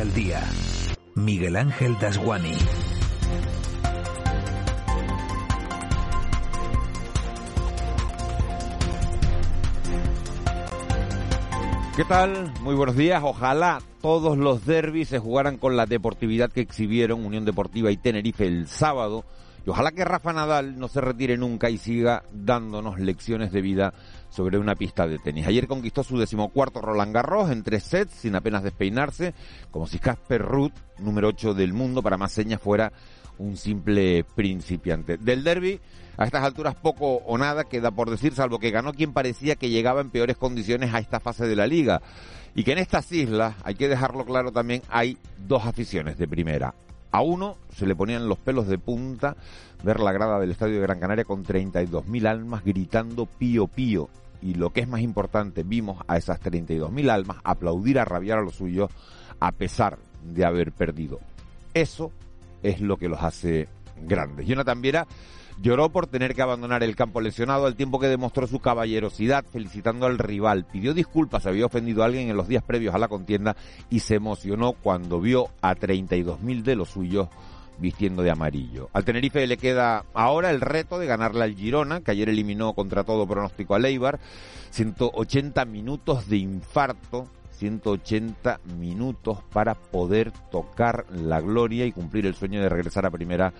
[0.00, 0.42] al día.
[1.14, 2.56] Miguel Ángel Dasguani.
[11.96, 12.52] ¿Qué tal?
[12.60, 13.22] Muy buenos días.
[13.24, 18.46] Ojalá todos los derbis se jugaran con la deportividad que exhibieron Unión Deportiva y Tenerife
[18.46, 19.24] el sábado.
[19.66, 23.92] Y ojalá que Rafa Nadal no se retire nunca y siga dándonos lecciones de vida
[24.30, 25.48] sobre una pista de tenis.
[25.48, 29.34] Ayer conquistó su decimocuarto Roland Garros en tres sets sin apenas despeinarse,
[29.72, 32.92] como si Casper Ruth, número 8 del mundo, para más señas fuera
[33.38, 35.16] un simple principiante.
[35.18, 35.80] Del derby,
[36.16, 39.68] a estas alturas poco o nada queda por decir, salvo que ganó quien parecía que
[39.68, 42.00] llegaba en peores condiciones a esta fase de la liga.
[42.54, 46.72] Y que en estas islas, hay que dejarlo claro también, hay dos aficiones de primera.
[47.10, 49.36] A uno se le ponían los pelos de punta
[49.82, 54.08] ver la grada del Estadio de Gran Canaria con 32.000 almas gritando pío pío.
[54.42, 58.42] Y lo que es más importante, vimos a esas 32.000 almas aplaudir, a rabiar a
[58.42, 58.90] los suyos
[59.40, 61.20] a pesar de haber perdido.
[61.74, 62.12] Eso
[62.62, 63.68] es lo que los hace
[64.02, 64.46] grandes.
[64.46, 65.06] Jonathan Viera
[65.60, 70.06] lloró por tener que abandonar el campo lesionado al tiempo que demostró su caballerosidad felicitando
[70.06, 70.66] al rival.
[70.70, 73.56] Pidió disculpas, había ofendido a alguien en los días previos a la contienda
[73.90, 77.28] y se emocionó cuando vio a 32.000 de los suyos
[77.78, 78.88] vistiendo de amarillo.
[78.92, 83.04] Al Tenerife le queda ahora el reto de ganarle al Girona, que ayer eliminó contra
[83.04, 84.18] todo pronóstico a Leibar.
[84.70, 92.60] 180 minutos de infarto 180 minutos para poder tocar la gloria y cumplir el sueño
[92.60, 93.52] de regresar a primera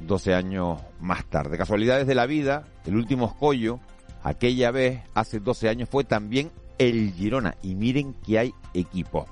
[0.00, 1.58] 12 años más tarde.
[1.58, 3.80] Casualidades de la vida, el último escollo,
[4.22, 7.56] aquella vez, hace 12 años, fue también el Girona.
[7.62, 9.26] Y miren que hay equipo.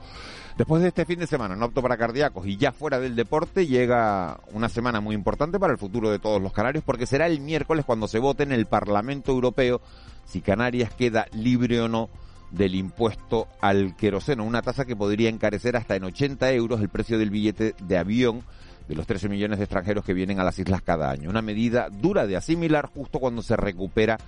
[0.57, 3.67] Después de este fin de semana, no apto para cardíacos y ya fuera del deporte,
[3.67, 7.41] llega una semana muy importante para el futuro de todos los canarios, porque será el
[7.41, 9.81] miércoles cuando se vote en el Parlamento Europeo
[10.27, 12.11] si Canarias queda libre o no
[12.51, 17.19] del impuesto al queroseno, una tasa que podría encarecer hasta en 80 euros el precio
[17.19, 18.43] del billete de avión
[18.89, 21.31] de los 13 millones de extranjeros que vienen a las islas cada año.
[21.31, 24.19] Una medida dura de asimilar justo cuando se recupera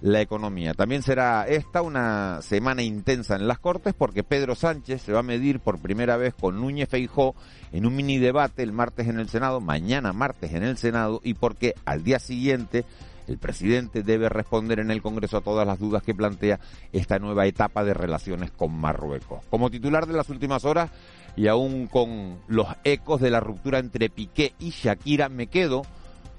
[0.00, 0.74] la economía.
[0.74, 5.24] También será esta una semana intensa en las Cortes porque Pedro Sánchez se va a
[5.24, 7.34] medir por primera vez con Núñez Feijó
[7.72, 11.34] en un mini debate el martes en el Senado, mañana martes en el Senado y
[11.34, 12.84] porque al día siguiente
[13.28, 16.58] el presidente debe responder en el Congreso a todas las dudas que plantea
[16.92, 19.44] esta nueva etapa de relaciones con Marruecos.
[19.50, 20.90] Como titular de las últimas horas
[21.36, 25.82] y aún con los ecos de la ruptura entre Piqué y Shakira, me quedo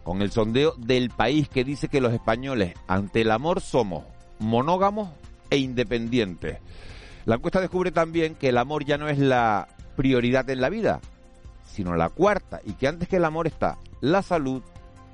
[0.04, 4.04] con el sondeo del país que dice que los españoles ante el amor somos
[4.40, 5.10] monógamos
[5.50, 6.58] e independientes.
[7.26, 11.02] La encuesta descubre también que el amor ya no es la prioridad en la vida,
[11.66, 14.64] sino la cuarta, y que antes que el amor está la salud,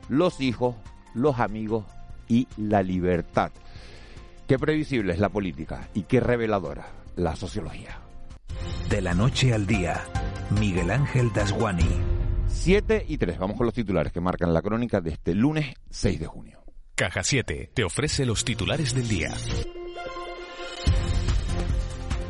[0.07, 0.75] los hijos,
[1.15, 1.85] los amigos
[2.27, 3.51] y la libertad.
[4.47, 7.99] Qué previsible es la política y qué reveladora la sociología.
[8.89, 10.03] De la noche al día,
[10.59, 11.89] Miguel Ángel Dasguani.
[12.47, 16.19] 7 y 3, vamos con los titulares que marcan la crónica de este lunes 6
[16.19, 16.63] de junio.
[16.95, 19.33] Caja 7 te ofrece los titulares del día.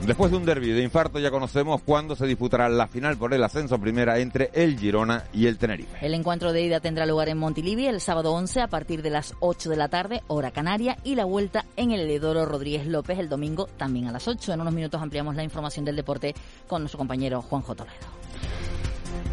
[0.06, 3.44] Después de un derbi de infarto ya conocemos cuándo se disputará la final por el
[3.44, 6.06] ascenso primera entre el Girona y el Tenerife.
[6.06, 9.34] El encuentro de ida tendrá lugar en Montilivi el sábado 11 a partir de las
[9.40, 13.30] 8 de la tarde, hora canaria, y la vuelta en el Heredoro Rodríguez López el
[13.30, 14.54] domingo también a las 8.
[14.54, 16.36] En unos minutos ampliamos la información del deporte
[16.68, 18.06] con nuestro compañero Juanjo Toledo.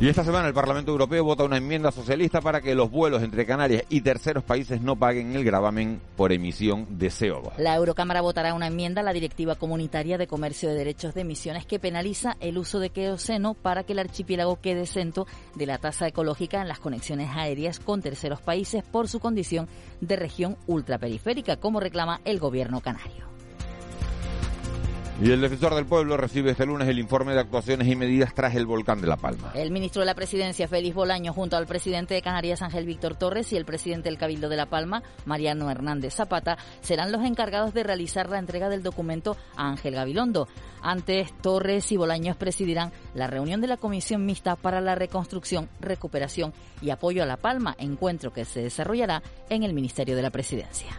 [0.02, 3.46] Y esta semana el Parlamento Europeo vota una enmienda socialista para que los vuelos entre
[3.46, 7.52] Canarias y terceros países no paguen el gravamen por emisión de CO2.
[7.58, 11.66] La Eurocámara votará una enmienda a la Directiva Comunitaria de Comercio de Derechos de Emisiones
[11.66, 16.08] que penaliza el uso de queroseno para que el archipiélago quede exento de la tasa
[16.08, 19.68] ecológica en las conexiones aéreas con terceros países por su condición
[20.00, 23.32] de región ultraperiférica, como reclama el gobierno canario.
[25.22, 28.56] Y el defensor del pueblo recibe este lunes el informe de actuaciones y medidas tras
[28.56, 29.52] el volcán de La Palma.
[29.54, 33.52] El ministro de la Presidencia, Félix Bolaño, junto al presidente de Canarias, Ángel Víctor Torres,
[33.52, 37.84] y el presidente del Cabildo de La Palma, Mariano Hernández Zapata, serán los encargados de
[37.84, 40.48] realizar la entrega del documento a Ángel Gabilondo.
[40.82, 46.52] Antes, Torres y Bolaños presidirán la reunión de la Comisión Mixta para la Reconstrucción, Recuperación
[46.80, 50.98] y Apoyo a La Palma, encuentro que se desarrollará en el Ministerio de la Presidencia.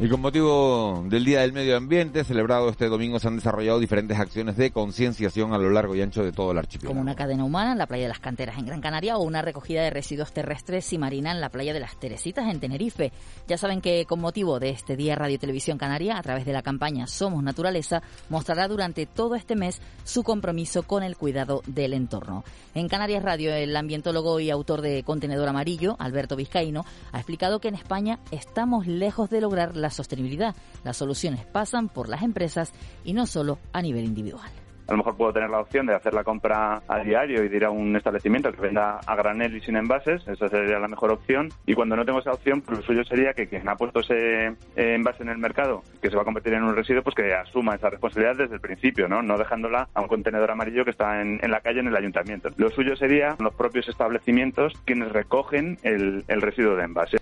[0.00, 4.16] Y con motivo del Día del Medio Ambiente, celebrado este domingo, se han desarrollado diferentes
[4.16, 6.92] acciones de concienciación a lo largo y ancho de todo el archipiélago.
[6.92, 9.42] Como una cadena humana en la playa de las Canteras en Gran Canaria o una
[9.42, 13.10] recogida de residuos terrestres y marina en la playa de las Teresitas en Tenerife.
[13.48, 16.62] Ya saben que con motivo de este Día Radio Televisión Canaria, a través de la
[16.62, 22.44] campaña Somos Naturaleza, mostrará durante todo este mes su compromiso con el cuidado del entorno.
[22.72, 27.66] En Canarias Radio, el ambientólogo y autor de Contenedor Amarillo, Alberto Vizcaíno, ha explicado que
[27.66, 30.54] en España estamos lejos de lograr la sostenibilidad.
[30.84, 32.72] Las soluciones pasan por las empresas
[33.04, 34.50] y no solo a nivel individual.
[34.88, 37.56] a lo mejor puedo tener la opción de hacer la compra a diario y de
[37.56, 41.12] ir a un establecimiento que venda a granel y sin envases, esa sería la mejor
[41.12, 41.50] opción.
[41.66, 44.46] Y cuando no tengo esa opción, pues lo suyo sería que quien ha puesto ese
[44.46, 44.54] eh,
[44.94, 47.74] envase en el mercado, que se va a convertir en un residuo, pues que asuma
[47.74, 49.20] esa responsabilidad desde el principio, ¿no?
[49.20, 52.48] No dejándola a un contenedor amarillo que está en, la calle en el ayuntamiento.
[52.56, 57.18] Lo suyo sería los propios establecimientos quienes recogen el, el residuo de envase.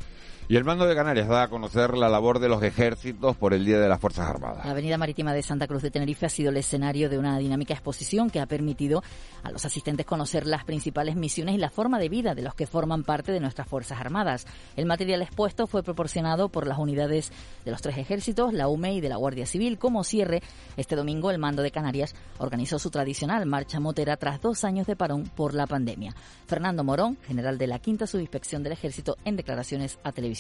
[0.49, 3.65] Y el mando de Canarias da a conocer la labor de los ejércitos por el
[3.65, 4.65] Día de las Fuerzas Armadas.
[4.65, 7.75] La Avenida Marítima de Santa Cruz de Tenerife ha sido el escenario de una dinámica
[7.75, 9.03] exposición que ha permitido
[9.43, 12.69] a los asistentes conocer las principales misiones y la forma de vida de los que
[12.69, 14.47] forman parte de nuestras Fuerzas Armadas.
[14.77, 17.33] El material expuesto fue proporcionado por las unidades
[17.65, 19.79] de los tres ejércitos, la UME y de la Guardia Civil.
[19.79, 20.43] Como cierre,
[20.77, 24.95] este domingo el mando de Canarias organizó su tradicional marcha motera tras dos años de
[24.95, 26.15] parón por la pandemia.
[26.47, 30.36] Fernando Morón, general de la Quinta Subinspección del Ejército, en declaraciones a televisión.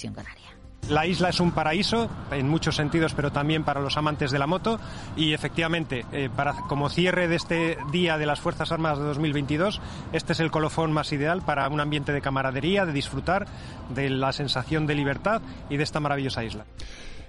[0.88, 4.46] La isla es un paraíso en muchos sentidos, pero también para los amantes de la
[4.46, 4.78] moto.
[5.16, 9.80] Y efectivamente, eh, para, como cierre de este Día de las Fuerzas Armadas de 2022,
[10.12, 13.46] este es el colofón más ideal para un ambiente de camaradería, de disfrutar
[13.94, 16.64] de la sensación de libertad y de esta maravillosa isla.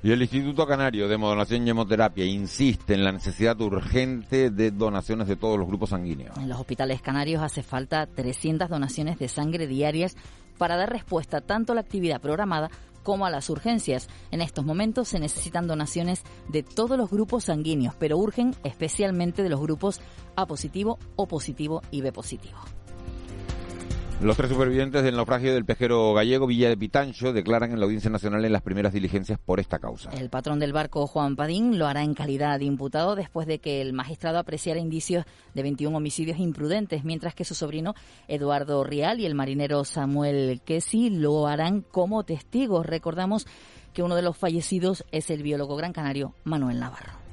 [0.03, 5.27] Y el Instituto Canario de Modonación y Hemoterapia insiste en la necesidad urgente de donaciones
[5.27, 6.37] de todos los grupos sanguíneos.
[6.37, 10.15] En los hospitales canarios hace falta 300 donaciones de sangre diarias
[10.57, 12.69] para dar respuesta tanto a la actividad programada
[13.03, 14.09] como a las urgencias.
[14.31, 19.49] En estos momentos se necesitan donaciones de todos los grupos sanguíneos, pero urgen especialmente de
[19.49, 20.01] los grupos
[20.35, 22.57] A positivo, O positivo y B positivo.
[24.19, 28.09] Los tres supervivientes del naufragio del pesquero gallego Villa de Pitancho declaran en la Audiencia
[28.09, 30.09] Nacional en las primeras diligencias por esta causa.
[30.09, 33.79] El patrón del barco, Juan Padín, lo hará en calidad de imputado después de que
[33.79, 35.23] el magistrado apreciara indicios
[35.53, 37.93] de 21 homicidios imprudentes, mientras que su sobrino
[38.27, 42.87] Eduardo Rial y el marinero Samuel Kesi lo harán como testigos.
[42.87, 43.45] Recordamos
[43.93, 47.26] que uno de los fallecidos es el biólogo gran canario Manuel Navarro.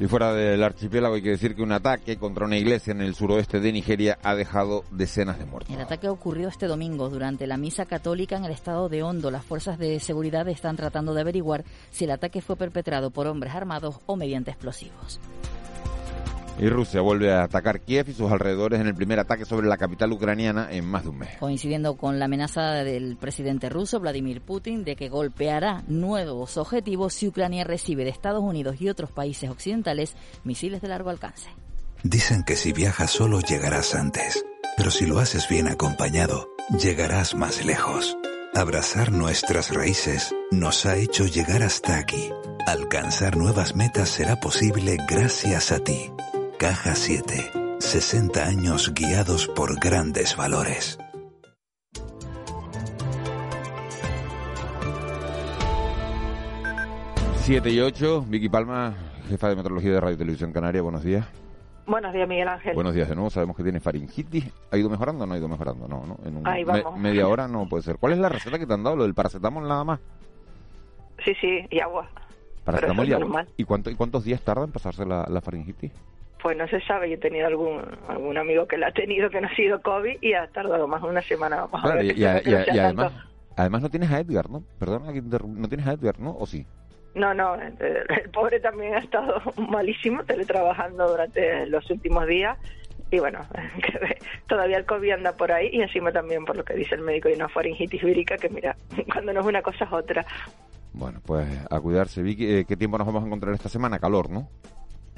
[0.00, 3.14] Y fuera del archipiélago hay que decir que un ataque contra una iglesia en el
[3.14, 5.74] suroeste de Nigeria ha dejado decenas de muertos.
[5.74, 9.30] El ataque ocurrió este domingo durante la misa católica en el estado de Hondo.
[9.30, 13.54] Las fuerzas de seguridad están tratando de averiguar si el ataque fue perpetrado por hombres
[13.54, 15.20] armados o mediante explosivos.
[16.58, 19.76] Y Rusia vuelve a atacar Kiev y sus alrededores en el primer ataque sobre la
[19.76, 21.30] capital ucraniana en más de un mes.
[21.38, 27.28] Coincidiendo con la amenaza del presidente ruso Vladimir Putin de que golpeará nuevos objetivos si
[27.28, 30.14] Ucrania recibe de Estados Unidos y otros países occidentales
[30.44, 31.48] misiles de largo alcance.
[32.02, 34.44] Dicen que si viajas solo llegarás antes,
[34.76, 36.48] pero si lo haces bien acompañado,
[36.80, 38.16] llegarás más lejos.
[38.54, 42.30] Abrazar nuestras raíces nos ha hecho llegar hasta aquí.
[42.66, 46.12] Alcanzar nuevas metas será posible gracias a ti.
[46.62, 47.78] Caja 7.
[47.80, 50.96] 60 años guiados por grandes valores.
[57.38, 58.94] Siete y ocho, Vicky Palma,
[59.28, 61.26] jefa de meteorología de Radio Televisión Canaria, buenos días.
[61.84, 62.74] Buenos días, Miguel Ángel.
[62.76, 63.30] Buenos días de nuevo.
[63.30, 64.48] Sabemos que tiene faringitis.
[64.70, 65.88] ¿Ha ido mejorando o no ha ido mejorando?
[65.88, 66.16] No, no.
[66.24, 66.96] En Ahí vamos.
[66.96, 67.98] media hora no puede ser.
[67.98, 68.94] ¿Cuál es la receta que te han dado?
[68.94, 69.98] ¿Lo del paracetamol nada más?
[71.24, 72.08] Sí, sí, y agua.
[72.62, 73.46] Paracetamol y agua.
[73.56, 75.90] ¿Y, cuánto, ¿Y cuántos días tarda en pasarse la, la faringitis?
[76.42, 79.40] Pues no se sabe, yo he tenido algún algún amigo que la ha tenido que
[79.40, 81.68] no ha sido COVID y ha tardado más de una semana.
[82.02, 83.12] y, además,
[83.56, 84.64] además no tienes a Edgar, ¿no?
[84.78, 86.36] Perdón, no tienes a Edgar, ¿no?
[86.36, 86.66] ¿O sí?
[87.14, 92.58] No, no, el pobre también ha estado malísimo teletrabajando durante los últimos días
[93.12, 93.40] y bueno,
[94.48, 97.28] todavía el COVID anda por ahí y encima también por lo que dice el médico
[97.28, 98.74] y una faringitis vírica que mira,
[99.12, 100.24] cuando no es una cosa es otra.
[100.94, 102.22] Bueno, pues a cuidarse.
[102.22, 103.98] Vicky, eh, ¿qué tiempo nos vamos a encontrar esta semana?
[103.98, 104.48] Calor, ¿no?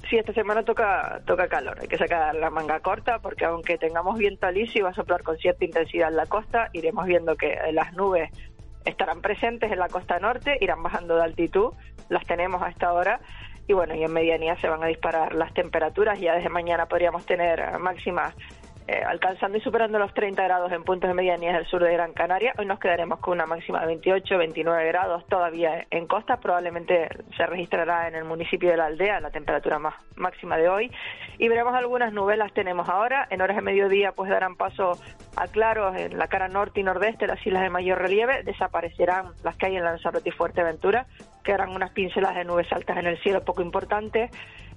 [0.08, 1.78] Sí, esta semana toca, toca calor.
[1.80, 5.22] Hay que sacar la manga corta porque aunque tengamos viento alisio y va a soplar
[5.22, 8.30] con cierta intensidad en la costa, iremos viendo que las nubes
[8.84, 11.72] estarán presentes en la costa norte, irán bajando de altitud,
[12.10, 13.20] las tenemos a esta hora
[13.66, 16.20] y bueno, y en medianía se van a disparar las temperaturas.
[16.20, 18.34] Ya desde mañana podríamos tener máximas
[18.86, 22.12] eh, alcanzando y superando los 30 grados en puntos de medianías del sur de Gran
[22.12, 22.52] Canaria.
[22.58, 26.36] Hoy nos quedaremos con una máxima de 28, 29 grados todavía en costa.
[26.36, 30.92] Probablemente se registrará en el municipio de la aldea la temperatura más máxima de hoy.
[31.38, 33.26] Y veremos algunas nubes, las tenemos ahora.
[33.30, 34.98] En horas de mediodía pues darán paso
[35.34, 38.42] a claros en la cara norte y nordeste, las islas de mayor relieve.
[38.42, 41.06] Desaparecerán las que hay en Lanzarote y Fuerteventura.
[41.42, 44.30] Quedarán unas pinceladas de nubes altas en el cielo poco importantes.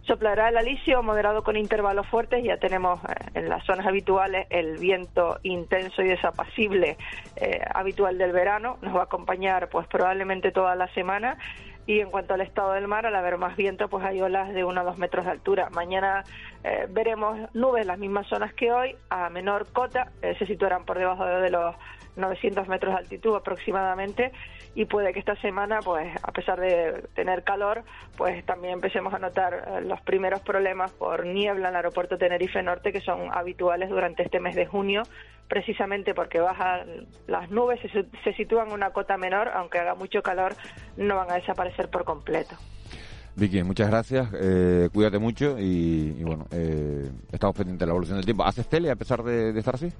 [0.08, 2.42] Soplará el alisio moderado con intervalos fuertes.
[2.42, 6.98] Ya tenemos eh, en las zonas habituales el viento intenso y desapacible
[7.36, 8.78] eh, habitual del verano.
[8.82, 11.38] Nos va a acompañar pues probablemente toda la semana
[11.86, 14.64] y en cuanto al estado del mar, al haber más viento, pues hay olas de
[14.64, 15.70] 1 a 2 metros de altura.
[15.72, 16.24] Mañana
[16.64, 20.98] eh, veremos nubes en las mismas zonas que hoy, a menor cota, se situarán por
[20.98, 21.76] debajo de los
[22.18, 24.32] 900 metros de altitud aproximadamente
[24.76, 27.84] y puede que esta semana, pues a pesar de tener calor,
[28.18, 32.62] pues también empecemos a notar eh, los primeros problemas por niebla en el aeropuerto Tenerife
[32.62, 35.04] Norte que son habituales durante este mes de junio,
[35.48, 40.22] precisamente porque bajan las nubes, se, se sitúan en una cota menor, aunque haga mucho
[40.22, 40.56] calor,
[40.98, 42.56] no van a desaparecer por completo.
[43.36, 48.26] Vicky, muchas gracias, eh, cuídate mucho y, bueno, eh, estamos pendientes de la evolución del
[48.26, 48.44] tiempo.
[48.44, 49.94] ¿Haces tele a pesar de estar así?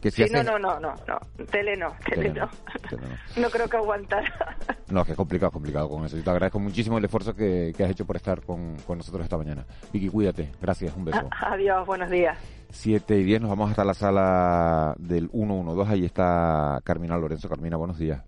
[0.00, 0.10] ¿Cómo?
[0.10, 2.48] sí, no, no, no, no, no, tele no, tele, no.
[3.36, 3.50] no.
[3.50, 4.24] creo que aguantar.
[4.88, 6.16] no, que es complicado, complicado con eso.
[6.16, 9.64] Y te agradezco muchísimo el esfuerzo que, has hecho por estar con, nosotros esta mañana.
[9.92, 11.28] Vicky, cuídate, gracias, un beso.
[11.40, 12.38] adiós, buenos días.
[12.70, 17.48] 7 y 10 nos vamos hasta la sala del 112, ahí está Carmina Lorenzo.
[17.48, 18.22] Carmina, buenos días.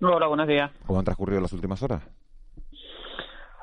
[0.00, 0.70] Hola, buenos días.
[0.86, 2.02] ¿Cómo han transcurrido las últimas horas?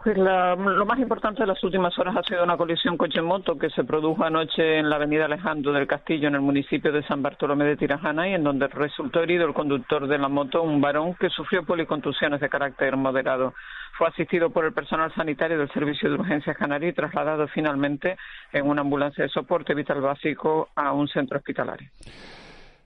[0.06, 3.84] Pues lo más importante de las últimas horas ha sido una colisión coche-moto que se
[3.84, 7.76] produjo anoche en la avenida Alejandro del Castillo, en el municipio de San Bartolomé de
[7.76, 11.66] Tirajana, y en donde resultó herido el conductor de la moto, un varón que sufrió
[11.66, 13.56] policontusiones de carácter moderado.
[13.98, 18.16] Fue asistido por el personal sanitario del Servicio de Urgencias Canaria y trasladado finalmente
[18.54, 21.90] en una ambulancia de soporte vital básico a un centro hospitalario.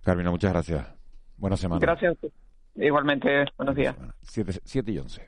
[0.05, 0.95] Carmina, muchas gracias.
[1.35, 1.81] Buenas semanas.
[1.81, 2.15] Gracias.
[2.75, 3.97] Igualmente, buenos días.
[4.21, 5.27] 7 y 11.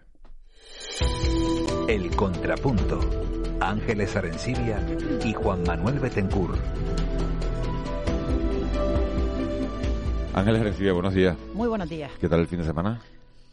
[1.88, 3.00] El Contrapunto.
[3.60, 4.80] Ángeles Arencibia
[5.24, 6.58] y Juan Manuel Betencur.
[10.34, 11.38] Ángeles Arencibia, buenos días.
[11.54, 12.12] Muy buenos días.
[12.20, 13.02] ¿Qué tal el fin de semana?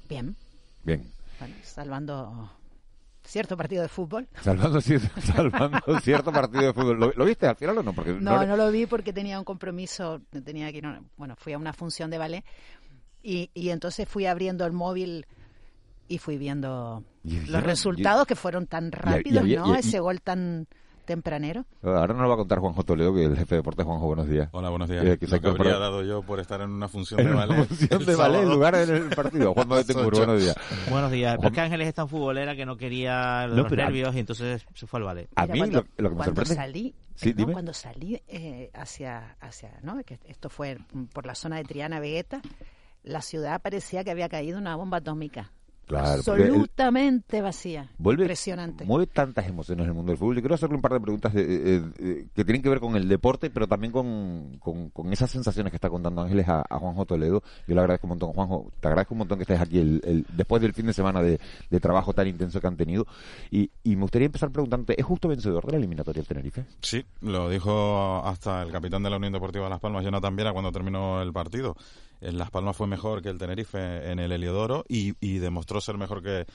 [0.08, 0.36] Bien.
[0.84, 1.10] Bien.
[1.62, 2.50] salvando
[3.24, 4.28] cierto partido de fútbol.
[4.42, 4.80] Salvando,
[5.20, 7.12] salvando cierto partido de fútbol.
[7.16, 7.92] ¿Lo, viste al final o no?
[7.92, 10.84] Porque no, no, lo vi porque tenía un compromiso, tenía que ir,
[11.16, 12.44] bueno, fui a una función de ballet
[13.22, 15.26] y, y entonces fui abriendo el móvil
[16.08, 19.74] y fui viendo los resultados que fueron tan rápidos, ¿no?
[19.74, 20.66] Ese gol tan
[21.08, 21.64] tempranero.
[21.82, 23.86] Ahora nos lo va a contar Juanjo Toledo, que es el jefe de deportes.
[23.86, 24.50] Juanjo, buenos días.
[24.52, 25.02] Hola, buenos días.
[25.06, 27.66] Eh, lo que habría dado yo por estar en una función de ballet.
[27.66, 29.54] Función de ballet en lugar del partido.
[29.54, 30.56] Juan de buenos días.
[30.90, 31.38] Buenos días.
[31.42, 35.06] Porque Ángeles es tan futbolera que no quería los nervios y entonces se fue al
[35.06, 35.30] ballet.
[35.34, 39.98] A mí lo, que me cuando Salí, ¿Sí, Cuando salí eh, hacia, hacia, ¿no?
[40.04, 40.76] Que esto fue
[41.14, 42.42] por la zona de Triana Vegeta,
[43.02, 45.52] la ciudad parecía que había caído una bomba atómica
[45.96, 47.90] absolutamente vacía.
[47.98, 48.84] Impresionante.
[48.84, 50.36] Mueve tantas emociones en el mundo del fútbol.
[50.36, 53.66] Yo quiero hacerle un par de preguntas que tienen que ver con el deporte, pero
[53.66, 57.42] también con, con, esas sensaciones que está contando Ángeles a, Juanjo Toledo.
[57.66, 58.70] Yo le agradezco un montón, Juanjo.
[58.80, 61.38] Te agradezco un montón que estés aquí el, después del fin de semana de,
[61.80, 63.06] trabajo tan intenso que han tenido.
[63.50, 66.64] Y, y, me gustaría empezar preguntándote, ¿es justo vencedor de la eliminatoria del Tenerife?
[66.82, 70.52] Sí, lo dijo hasta el capitán de la Unión Deportiva de Las Palmas, Jonathan Viera,
[70.52, 71.76] cuando terminó el partido.
[72.20, 76.22] En Las Palmas fue mejor que el Tenerife en el Heliodoro y, demostró ser mejor
[76.22, 76.46] que,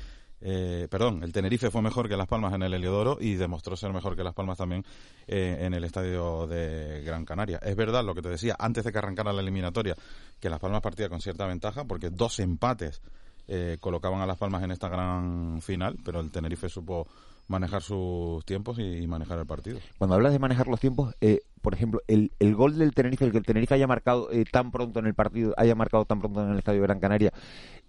[0.41, 3.93] eh, perdón, el Tenerife fue mejor que Las Palmas en el Heliodoro y demostró ser
[3.93, 4.83] mejor que Las Palmas también
[5.27, 7.59] eh, en el estadio de Gran Canaria.
[7.63, 9.95] Es verdad lo que te decía antes de que arrancara la eliminatoria,
[10.39, 13.01] que Las Palmas partía con cierta ventaja porque dos empates
[13.47, 17.07] eh, colocaban a Las Palmas en esta gran final, pero el Tenerife supo
[17.47, 19.79] manejar sus tiempos y, manejar el partido.
[19.97, 23.31] Cuando hablas de manejar los tiempos, eh, por ejemplo, el, el, gol del Tenerife, el
[23.31, 26.43] que el Tenerife haya marcado eh, tan pronto en el partido, haya marcado tan pronto
[26.43, 27.33] en el Estadio de Gran Canaria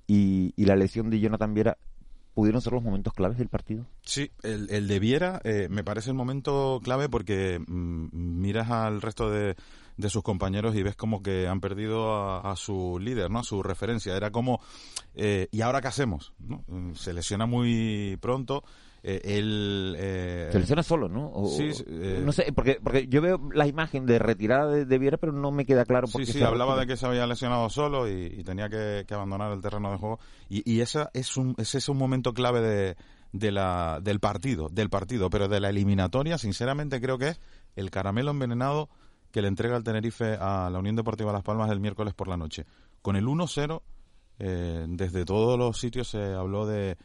[0.07, 1.79] y, y la lesión de Jonathan Viera,
[2.35, 3.87] ¿pudieron ser los momentos claves del partido?
[4.03, 9.01] Sí, el, el de Viera eh, me parece el momento clave porque mm, miras al
[9.01, 9.55] resto de,
[9.97, 13.39] de sus compañeros y ves como que han perdido a, su líder, ¿no?
[13.39, 14.17] A su referencia.
[14.17, 14.61] Era como,
[15.15, 16.33] ¿y ahora qué hacemos?
[16.95, 18.65] Se lesiona muy pronto
[19.07, 19.95] eh, él...
[19.99, 21.31] Eh, se lesiona solo, ¿no?
[21.47, 25.31] sí, eh, no sé, porque, porque yo veo la imagen de retirada de, Viera, pero
[25.31, 26.07] no me queda claro.
[26.07, 29.93] Sí, sí, hablaba de que se había lesionado solo y, tenía que, abandonar el terreno
[29.93, 30.21] de juego.
[30.49, 32.97] Y, y esa es un, ese es un momento clave de,
[33.33, 37.41] de la, del partido, del partido, pero de la eliminatoria, sinceramente creo que es
[37.77, 38.89] el caramelo envenenado
[39.31, 42.39] que le entrega el Tenerife a la Unión Deportiva Las Palmas el miércoles por la
[42.39, 42.65] noche.
[43.03, 43.83] Con el 1-0,
[44.39, 46.97] desde todos los sitios se habló de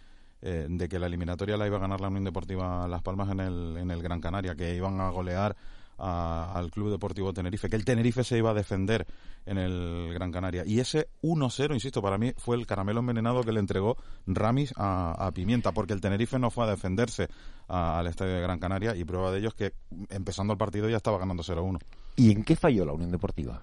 [0.41, 3.39] eh, de que la eliminatoria la iba a ganar la Unión Deportiva Las Palmas en
[3.39, 5.55] el, en el Gran Canaria, que iban a golear
[5.99, 9.05] al Club Deportivo Tenerife, que el Tenerife se iba a defender
[9.45, 10.63] en el Gran Canaria.
[10.65, 15.29] Y ese 1-0, insisto, para mí fue el caramelo envenenado que le entregó Ramis a,
[15.33, 17.27] Pimienta, porque el Tenerife no fue a defenderse
[17.67, 19.73] al estadio de Gran Canaria y prueba de ello es que
[20.09, 21.79] empezando el partido ya estaba ganando 0-1.
[22.15, 23.61] ¿Y en qué falló la Unión Deportiva?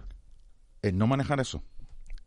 [0.83, 1.62] En no manejar eso.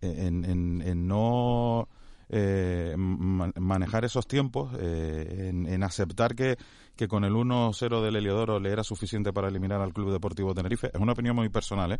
[0.01, 1.87] En, en, en no
[2.29, 6.57] eh, manejar esos tiempos, eh, en, aceptar que,
[6.95, 10.91] que con el 1-0 del Heliodoro le era suficiente para eliminar al Club Deportivo Tenerife.
[10.93, 12.00] Es una opinión muy personal, ¿eh?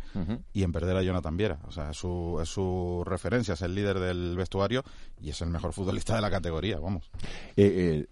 [0.52, 1.58] Y en perder a Jonathan Viera.
[1.66, 4.84] O sea, es su, es su referencia, es el líder del vestuario
[5.20, 7.10] y es el mejor futbolista de la categoría, vamos.
[7.56, 8.06] Eh,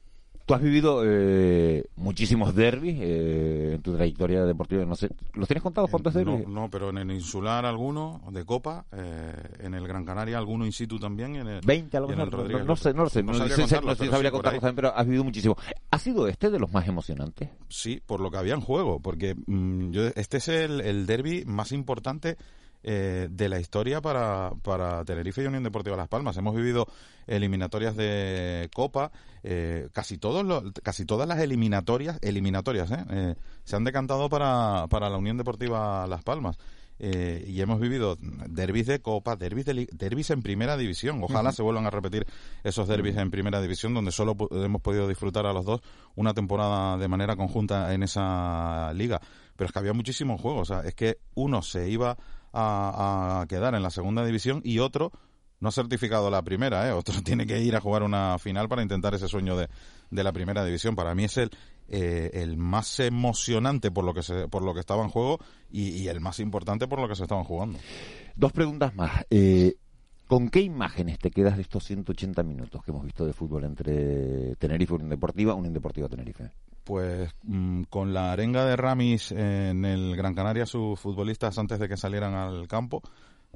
[0.48, 4.82] Tú has vivido eh, muchísimos derbis eh, en tu trayectoria deportiva.
[4.86, 6.48] No sé, ¿Los tienes contados cuántos derbis?
[6.48, 10.72] No, pero en el insular alguno, de Copa, eh, en el Gran Canaria alguno in
[10.72, 11.36] situ también.
[11.36, 12.50] En el, 20 a lo mejor.
[12.50, 13.22] No, no, sé, no lo sé.
[13.22, 15.54] No, sabría, contarlo, sabría contarlos también, pero has vivido muchísimo.
[15.90, 17.50] ¿Ha sido este de los más emocionantes?
[17.68, 21.44] Sí, por lo que había en juego, porque mm, yo, este es el, el derby
[21.44, 22.38] más importante
[22.84, 26.36] eh, de la historia para, para Tenerife y Unión Deportiva Las Palmas.
[26.36, 26.86] Hemos vivido
[27.26, 29.10] eliminatorias de Copa,
[29.42, 33.34] eh, casi todos casi todas las eliminatorias, eliminatorias, ¿eh?
[33.64, 36.56] se han decantado para, para la Unión Deportiva Las Palmas.
[37.00, 41.20] y hemos vivido derbis de Copa, derbis, de, derbis en Primera División.
[41.22, 42.26] Ojalá se vuelvan a repetir
[42.62, 45.80] esos derbis en Primera División, donde solo hemos podido disfrutar a los dos
[46.14, 49.20] una temporada de manera conjunta en esa liga.
[49.56, 50.70] Pero es que había muchísimos juegos.
[50.70, 52.16] O sea, es que uno se iba
[52.52, 55.12] a, quedar en la segunda división y otro
[55.60, 56.92] no ha certificado la primera, ¿eh?
[56.92, 59.68] otro tiene que ir a jugar una final para intentar ese sueño de,
[60.10, 60.94] de la primera división.
[60.94, 61.50] Para mí es el,
[61.90, 65.38] eh, el más emocionante por lo que se, por lo que estaba en juego
[65.70, 67.78] y, el más importante por lo que se estaban jugando.
[68.36, 69.24] Dos preguntas más.
[69.30, 69.74] Eh,
[70.26, 74.54] ¿Con qué imágenes te quedas de estos 180 minutos que hemos visto de fútbol entre
[74.56, 76.50] Tenerife y Unión Deportiva, Unión Deportiva Tenerife?
[76.88, 81.86] Pues mm, con la arenga de Ramis en el Gran Canaria, sus futbolistas antes de
[81.86, 83.02] que salieran al campo,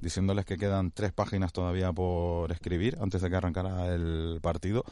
[0.02, 4.84] diciéndoles que quedan tres páginas todavía por escribir antes de que arrancara el partido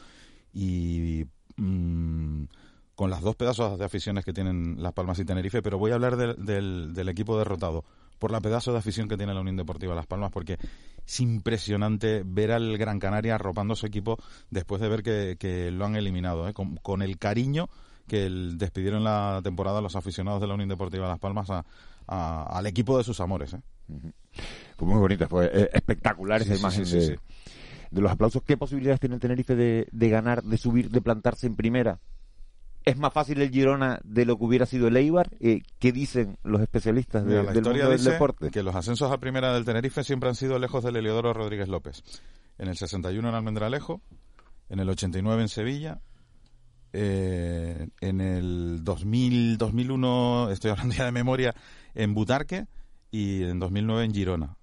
[0.55, 1.23] y
[1.55, 2.45] mm,
[2.95, 5.93] con las dos pedazos de aficiones que tienen Las Palmas y Tenerife, pero voy a
[5.93, 7.85] hablar del, del equipo derrotado
[8.17, 10.57] por la pedazo de afición que tiene la Unión Deportiva Las Palmas, porque
[11.05, 14.17] es impresionante ver al Gran Canaria arropando su equipo
[14.49, 16.53] después de ver que, lo han eliminado, ¿eh?
[16.53, 17.69] con, el cariño
[18.11, 21.47] que despidieron la temporada los aficionados de la Unión Deportiva Las Palmas
[22.07, 23.53] al equipo de sus amores.
[23.53, 23.61] ¿eh?
[24.75, 27.17] Fue muy bonita, fue eh, espectacular esa imagen de,
[28.01, 28.43] los aplausos.
[28.43, 32.01] ¿Qué posibilidades tiene el Tenerife de, de ganar, de subir, de plantarse en primera?
[32.83, 35.29] es más fácil el Girona de lo que hubiera sido el Eibar.
[35.39, 38.51] Eh, ¿Qué dicen los especialistas de, la del mundo del deporte?
[38.51, 42.03] Que los ascensos a primera del Tenerife siempre han sido lejos del Heliodoro Rodríguez López.
[42.57, 44.01] En el 61 en Almendralejo,
[44.67, 46.01] en el 89 en Sevilla,
[46.93, 51.55] eh, en el 2000, 2001, estoy hablando ya de memoria,
[51.95, 52.67] en Butarque
[53.09, 54.57] y en 2009 en Girona.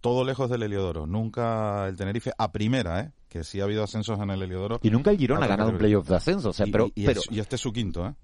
[0.00, 1.06] Todo lejos del Heliodoro.
[1.06, 3.12] Nunca el Tenerife a primera, ¿eh?
[3.28, 4.80] que sí ha habido ascensos en el Heliodoro.
[4.82, 7.54] Y nunca el Girona ha ganado un playoff de ascenso, o sea, pero, y, este
[7.56, 8.14] es su quinto, ¿eh?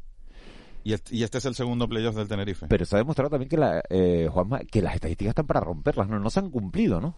[0.85, 2.66] Y este, es el segundo playoff del Tenerife.
[2.66, 6.09] Pero se ha demostrado también que, la, eh, Juanma, que las estadísticas están para romperlas,
[6.09, 7.16] no, no se han cumplido, ¿no?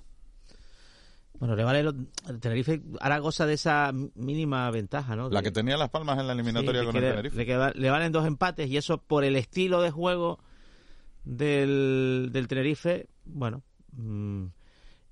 [1.40, 5.30] Bueno, le vale el Tenerife ahora goza de esa mínima ventaja, ¿no?
[5.30, 7.72] La que tenía Las Palmas en la eliminatoria con el Tenerife.
[7.76, 10.38] Le, valen dos empates y eso por el estilo de juego
[11.24, 14.44] del, del Tenerife, bueno, mm,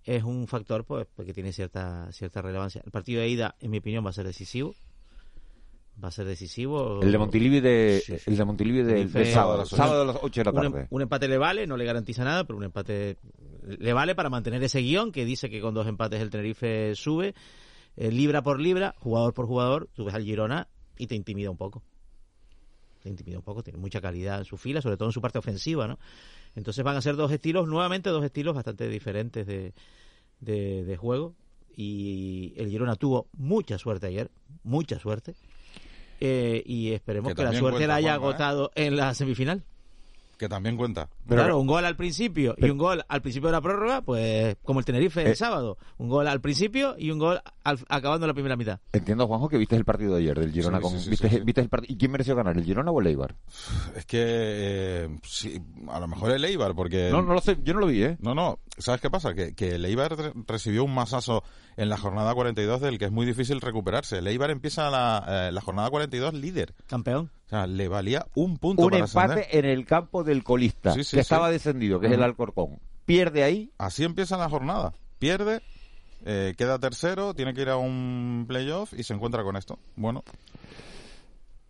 [0.04, 2.82] es un factor pues porque tiene cierta cierta relevancia.
[2.84, 4.74] El partido de ida, en mi opinión, va a ser decisivo.
[6.02, 7.00] Va a ser decisivo.
[7.02, 10.52] El de Montilivi de, el de Montilivi de, sábado, sábado a las 8 de la
[10.52, 10.86] tarde.
[10.90, 13.16] Un, empate le vale, no le garantiza nada, pero un empate
[13.78, 17.34] le vale para mantener ese guion que dice que con dos empates el Tenerife sube,
[17.96, 21.56] eh, libra por libra, jugador por jugador, tú ves al Girona y te intimida un
[21.56, 21.82] poco.
[23.02, 25.38] Te intimida un poco, tiene mucha calidad en su fila, sobre todo en su parte
[25.38, 25.98] ofensiva, ¿no?
[26.56, 29.72] Entonces van a ser dos estilos, nuevamente dos estilos bastante diferentes de,
[30.40, 31.34] de, juego.
[31.76, 34.30] Y el Girona tuvo mucha suerte ayer,
[34.64, 35.36] mucha suerte.
[36.20, 38.14] Eh, y esperemos que, la suerte la haya ¿eh?
[38.14, 39.62] agotado en la semifinal
[40.38, 41.08] que también cuenta.
[41.26, 44.80] claro, un gol al principio y un gol al principio de la prórroga, pues como
[44.80, 45.36] el Tenerife el eh.
[45.36, 45.76] sábado.
[45.98, 47.40] Un gol al principio y un gol
[47.88, 48.80] acabando la primera mitad.
[48.92, 50.80] Entiendo, Juanjo, que viste el partido de ayer del Girona.
[50.80, 51.92] con, ¿viste, el partido?
[51.92, 53.34] ¿Y quién mereció ganar, el Girona o el Eibar?
[53.96, 57.10] Es que eh, sí, a lo mejor el Eibar, porque...
[57.10, 58.16] No, no lo sé, yo no lo vi, ¿eh?
[58.20, 59.34] No, no, ¿sabes qué pasa?
[59.34, 61.42] Que, que el Eibar recibió un masazo
[61.78, 64.18] en la jornada 42 del que es muy difícil recuperarse.
[64.18, 66.74] El Eibar empieza la, eh, la jornada 42 líder.
[66.88, 67.30] Campeón.
[67.46, 71.50] O sea, le valía un punto un empate en el campo del colista, que estaba
[71.50, 72.80] descendido, que es el Alcorcón.
[73.06, 73.70] Pierde ahí.
[73.78, 74.92] Así empieza la jornada.
[75.20, 75.62] Pierde,
[76.26, 79.78] eh, queda tercero, tiene que ir a un playoff y se encuentra con esto.
[79.94, 80.24] Bueno.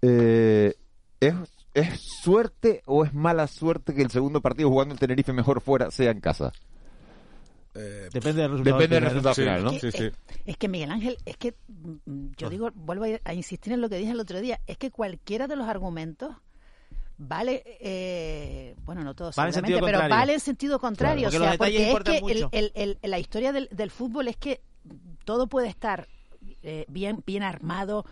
[0.00, 0.74] Eh,
[1.20, 1.34] ¿es,
[1.74, 5.90] ¿Es suerte o es mala suerte que el segundo partido jugando el Tenerife mejor fuera
[5.90, 6.54] sea en casa?
[7.78, 9.70] Eh, depende del resultado, depende del resultado final, ¿no?
[9.72, 10.10] Sí, sí.
[10.44, 13.96] Es que Miguel Ángel, es que mm, yo digo, vuelvo a, insistir en lo que
[13.98, 16.34] dije el otro día, es que cualquiera de los argumentos
[17.16, 21.28] vale, eh, bueno, no todos, vale pero vale en sentido contrario.
[21.28, 24.60] o sea, porque es que el, el, la historia del, del, fútbol es que
[25.24, 26.08] todo puede estar
[26.62, 28.04] eh, bien, bien armado,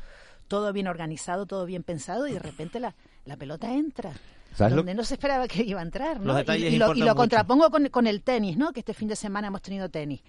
[0.49, 4.13] todo bien organizado, todo bien pensado y de repente la, la pelota entra.
[4.59, 6.39] Donde no se esperaba que iba a entrar, ¿no?
[6.55, 8.73] y, lo, contrapongo con, con, el tenis, ¿no?
[8.73, 10.23] Que este fin de semana hemos tenido tenis.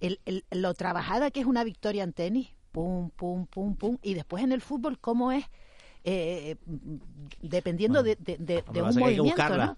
[0.00, 4.14] El, el, lo trabajada que es una victoria en tenis, pum, pum, pum, pum, y
[4.14, 5.44] después en el fútbol, ¿cómo es?
[6.04, 6.56] Eh,
[7.40, 9.76] dependiendo de, de, de, de un movimiento, ¿no?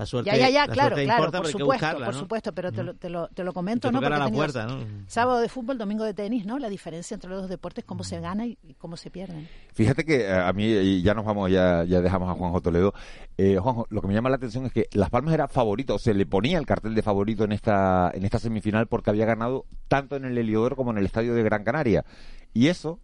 [0.00, 3.10] La suerte, ya, ya, ya, claro, claro, por supuesto, por supuesto, pero te lo, te
[3.10, 4.00] lo, te lo comento, ¿no?
[4.00, 4.78] Porque la puerta, ¿no?
[5.06, 6.58] Sábado de fútbol, domingo de tenis, ¿no?
[6.58, 9.46] La diferencia entre los dos deportes, cómo se gana y, cómo se pierde.
[9.74, 12.94] Fíjate que eh, a mí, ya nos vamos, ya, ya dejamos a Juanjo Toledo.
[13.36, 16.14] Eh, Juanjo, lo que me llama la atención es que Las Palmas era favorito, se
[16.14, 20.16] le ponía el cartel de favorito en esta, en esta semifinal porque había ganado tanto
[20.16, 22.06] en el Heliodoro como en el Estadio de Gran Canaria.
[22.54, 23.00] Y eso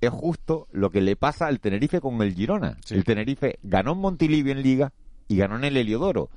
[0.00, 2.78] es justo lo que le pasa al Tenerife con el Girona.
[2.88, 4.92] El Tenerife ganó en Montilivi en Liga
[5.30, 6.28] y ganó en el Heliodoro.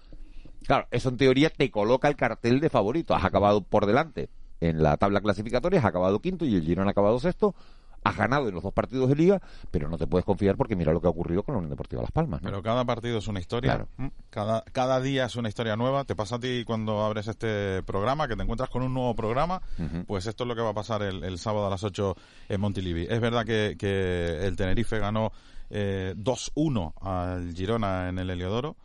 [0.68, 3.16] Claro, eso en teoría te coloca el cartel de favorito.
[3.16, 4.30] Has acabado por delante
[4.62, 7.56] en la tabla clasificatoria, has acabado quinto y el Girona ha acabado sexto.
[8.04, 10.92] Has ganado en los dos partidos de liga, pero no te puedes confiar porque mira
[10.92, 12.42] lo que ha ocurrido con la Unión Deportiva Las Palmas.
[12.44, 13.88] Pero cada partido es una historia.
[13.98, 14.08] Mm.
[14.30, 16.04] Cada, cada día es una historia nueva.
[16.04, 19.62] Te pasa a ti cuando abres este programa, que te encuentras con un nuevo programa.
[20.08, 22.16] Pues esto es lo que va a pasar el, sábado a las 8
[22.50, 23.08] en Montilivi.
[23.10, 25.32] Es verdad que, que el Tenerife ganó
[25.70, 28.76] eh, 2-1 al Girona en el Heliodoro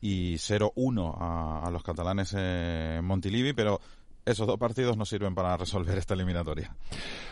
[0.00, 3.80] y 0-1 a, los catalanes en Montilivi, pero
[4.26, 6.74] esos dos partidos no sirven para resolver esta eliminatoria.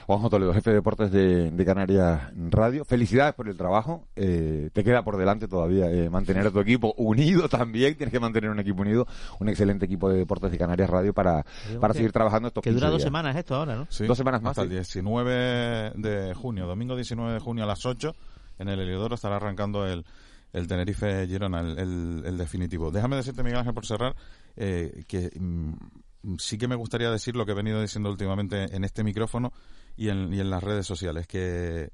[0.07, 2.85] Juanjo Toledo, jefe de deportes de, Canarias Radio.
[2.85, 4.07] Felicidades por el trabajo.
[4.14, 7.96] Eh, te queda por delante todavía eh, mantener a tu equipo unido también.
[7.96, 9.07] Tienes que mantener un equipo unido,
[9.40, 11.44] un excelente equipo de deportes de Canarias Radio para,
[11.80, 13.88] para seguir trabajando estos Que dura dos semanas esto ahora, ¿no?
[14.07, 14.52] dos semanas más.
[14.52, 18.14] Hasta el 19 de junio, domingo 19 de junio a las 8,
[18.61, 20.04] en el Heliodoro estará arrancando el,
[20.52, 22.92] el Tenerife Girona, el, el, definitivo.
[22.92, 24.14] Déjame decirte, Miguel Ángel, por cerrar,
[24.57, 25.72] eh, que mm,
[26.38, 29.52] sí que me gustaría decir lo que he venido diciendo últimamente en este micrófono
[29.96, 31.90] y en, las redes sociales, que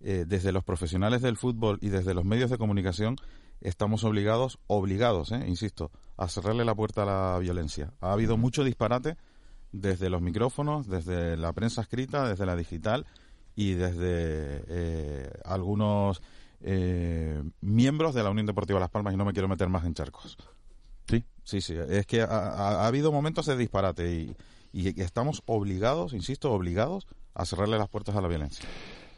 [0.00, 3.16] eh, desde los profesionales del fútbol y desde los medios de comunicación
[3.60, 7.92] estamos obligados, obligados, eh, insisto, a cerrarle la puerta a la violencia.
[8.00, 9.16] Ha habido mucho disparate
[9.72, 13.06] desde los micrófonos, desde la prensa escrita, desde la digital
[13.56, 16.20] y desde algunos
[16.66, 19.92] eh, miembros de la Unión Deportiva Las Palmas y no me quiero meter más en
[19.92, 20.38] charcos.
[21.08, 21.24] Sí.
[21.44, 21.76] Sí, sí.
[21.88, 24.36] Es que ha, habido momentos de disparate y,
[24.72, 28.66] y, estamos obligados, insisto, obligados a cerrarle las puertas a la violencia.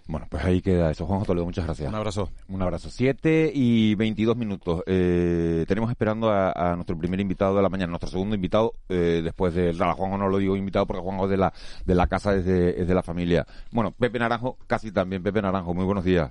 [0.08, 1.04] Bueno, pues ahí queda eso.
[1.06, 1.88] Juan Toledo, muchas gracias.
[1.88, 2.30] Un abrazo.
[2.48, 2.90] Un abrazo.
[2.90, 4.82] Siete y veintidós minutos.
[4.86, 9.54] Eh, tenemos esperando a, nuestro primer invitado de la mañana, nuestro segundo invitado, eh, después
[9.54, 9.72] de...
[9.72, 11.52] La Juanjo no lo digo invitado porque Juanjo es de la,
[11.84, 13.46] de la casa, es de, es de la familia.
[13.72, 15.24] Bueno, Pepe Naranjo, casi también.
[15.24, 16.30] Pepe Naranjo, muy buenos días.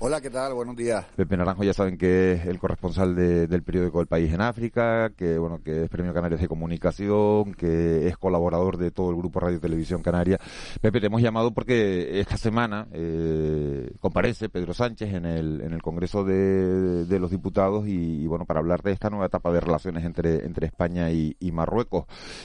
[0.00, 0.54] Hola, ¿qué tal?
[0.54, 1.04] Buenos días.
[1.16, 5.38] Pepe Naranjo ya saben que es el corresponsal del periódico El País en África, que
[5.38, 9.58] bueno, que es Premio Canarias de Comunicación, que es colaborador de todo el grupo Radio
[9.58, 10.38] Televisión Canaria.
[10.80, 15.82] Pepe, te hemos llamado porque esta semana eh, comparece Pedro Sánchez en el, en el
[15.82, 20.46] Congreso de, los Diputados y, bueno, para hablar de esta nueva etapa de relaciones entre,
[20.46, 22.04] entre España y, Marruecos.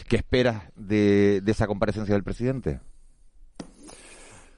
[0.10, 2.80] ¿Qué esperas de esa comparecencia del presidente?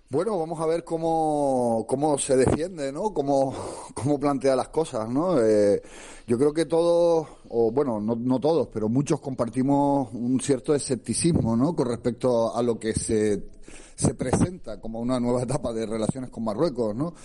[0.07, 3.11] Bueno, vamos a ver cómo, cómo se defiende, ¿no?
[3.11, 3.55] Cómo,
[3.95, 5.41] cómo plantea las cosas, ¿no?
[5.41, 5.81] Eh,
[6.27, 11.57] yo creo que todos, o bueno, no, no, todos, pero muchos compartimos un cierto escepticismo,
[11.57, 11.75] ¿no?
[11.75, 13.47] Con respecto a lo que se,
[13.95, 17.15] se presenta como una nueva etapa de relaciones con Marruecos, ¿no?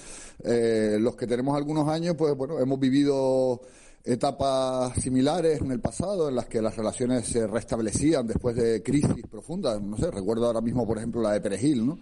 [0.42, 3.60] Eh, los que tenemos algunos años, pues bueno, hemos vivido
[4.04, 9.26] etapas similares en el pasado en las que las relaciones se restablecían después de crisis
[9.30, 9.80] profundas.
[9.80, 11.98] No sé, recuerdo ahora mismo, por ejemplo, la de Perejil, ¿no?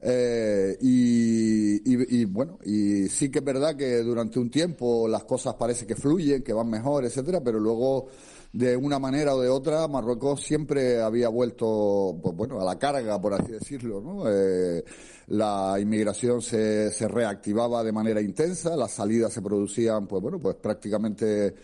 [0.00, 5.86] Eh, y, bueno, y sí que es verdad que durante un tiempo las cosas parece
[5.86, 8.06] que fluyen, que van mejor, etcétera, pero luego
[8.52, 13.20] de una manera o de otra Marruecos siempre había vuelto, pues bueno, a la carga,
[13.20, 14.30] por así decirlo, ¿no?
[14.30, 14.84] Eh,
[15.28, 20.56] la inmigración se, se reactivaba de manera intensa, las salidas se producían, pues bueno, pues
[20.56, 21.54] prácticamente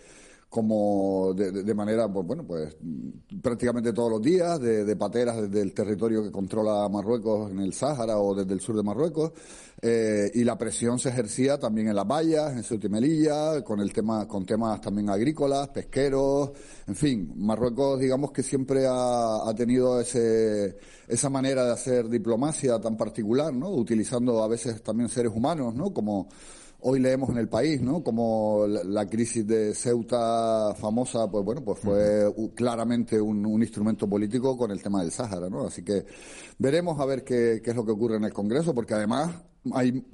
[0.54, 2.76] como de, manera, pues bueno, pues
[3.42, 8.18] prácticamente todos los días, de, pateras desde el territorio que controla Marruecos en el Sáhara
[8.18, 9.32] o desde el sur de Marruecos,
[9.82, 12.88] eh, y la presión se ejercía también en las vallas, en Ceuta
[13.64, 16.52] con el tema, con temas también agrícolas, pesqueros,
[16.86, 20.76] en fin, Marruecos digamos que siempre ha, ha tenido ese,
[21.08, 23.70] esa manera de hacer diplomacia tan particular, ¿no?
[23.70, 25.92] Utilizando a veces también seres humanos, ¿no?
[25.92, 26.28] Como
[26.86, 28.04] Hoy leemos en el país, ¿no?
[28.04, 34.70] Como la, crisis de Ceuta famosa, pues bueno, pues fue claramente un, instrumento político con
[34.70, 35.66] el tema del Sáhara, ¿no?
[35.66, 36.04] Así que
[36.58, 39.34] veremos a ver qué, es lo que ocurre en el Congreso, porque además
[39.72, 40.04] hay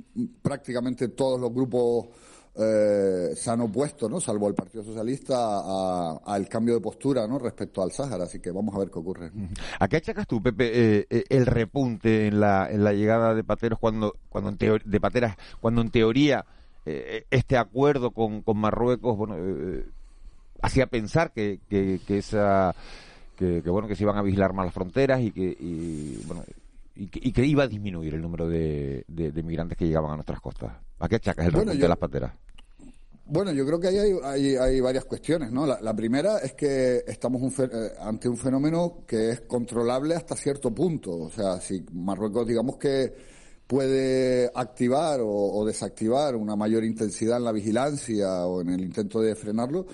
[0.40, 2.06] prácticamente todos los grupos
[2.54, 4.20] eh, se han opuesto, ¿no?
[4.20, 7.40] Salvo el Partido Socialista al cambio de postura, ¿no?
[7.40, 8.22] Respecto al Sáhara.
[8.22, 9.32] Así que vamos a ver qué ocurre.
[9.80, 13.42] ¿A qué achacas tú, Pepe, eh, eh, el repunte en la, en la llegada de
[13.42, 16.46] pateros cuando, cuando en de pateras, cuando en teoría
[16.84, 19.36] este acuerdo con, con Marruecos, bueno,
[20.62, 22.74] hacía pensar que, que, esa
[23.36, 26.44] que, bueno que se iban a vigilar más las fronteras y que y, bueno
[26.96, 30.72] y que, iba a disminuir el número de, de, migrantes que llegaban a nuestras costas.
[30.98, 32.32] ¿A qué achacas el repunte de las pateras?
[33.24, 35.64] Bueno, yo creo que ahí hay, hay, varias cuestiones, ¿no?
[35.64, 41.12] La, primera es que estamos eh, ante un fenómeno que es controlable hasta cierto punto.
[41.12, 43.14] O sea, si Marruecos, digamos que
[43.70, 49.36] puede activar o, desactivar una mayor intensidad en la vigilancia o en el intento de
[49.36, 49.86] frenarlo,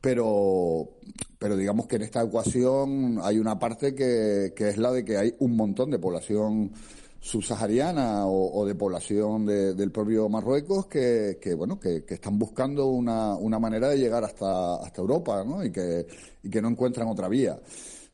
[0.00, 0.90] pero,
[1.36, 5.16] pero digamos que en esta ecuación hay una parte que, que es la de que
[5.16, 6.70] hay un montón de población
[7.18, 13.88] subsahariana o, de población del propio Marruecos que, bueno que, están buscando una, una, manera
[13.88, 15.64] de llegar hasta, hasta Europa ¿no?
[15.64, 16.06] y, que,
[16.44, 17.58] y que no encuentran otra vía.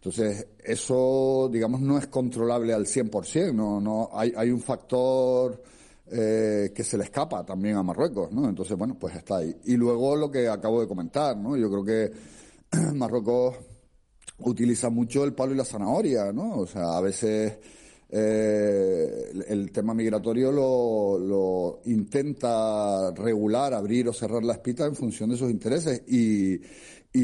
[0.03, 5.63] Entonces, eso, digamos, no es controlable al 100%, no, no, hay, hay un factor
[6.11, 8.49] eh, que se le escapa también a Marruecos, ¿no?
[8.49, 9.55] Entonces, bueno, pues está ahí.
[9.67, 11.55] Y luego lo que acabo de comentar, ¿no?
[11.55, 12.13] Yo creo que
[12.95, 13.57] Marruecos
[14.39, 16.61] utiliza mucho el palo y la zanahoria, ¿no?
[16.61, 17.59] O sea, a veces
[18.09, 25.37] eh, el tema migratorio lo, intenta regular, abrir o cerrar la espita en función de
[25.37, 26.59] sus intereses y,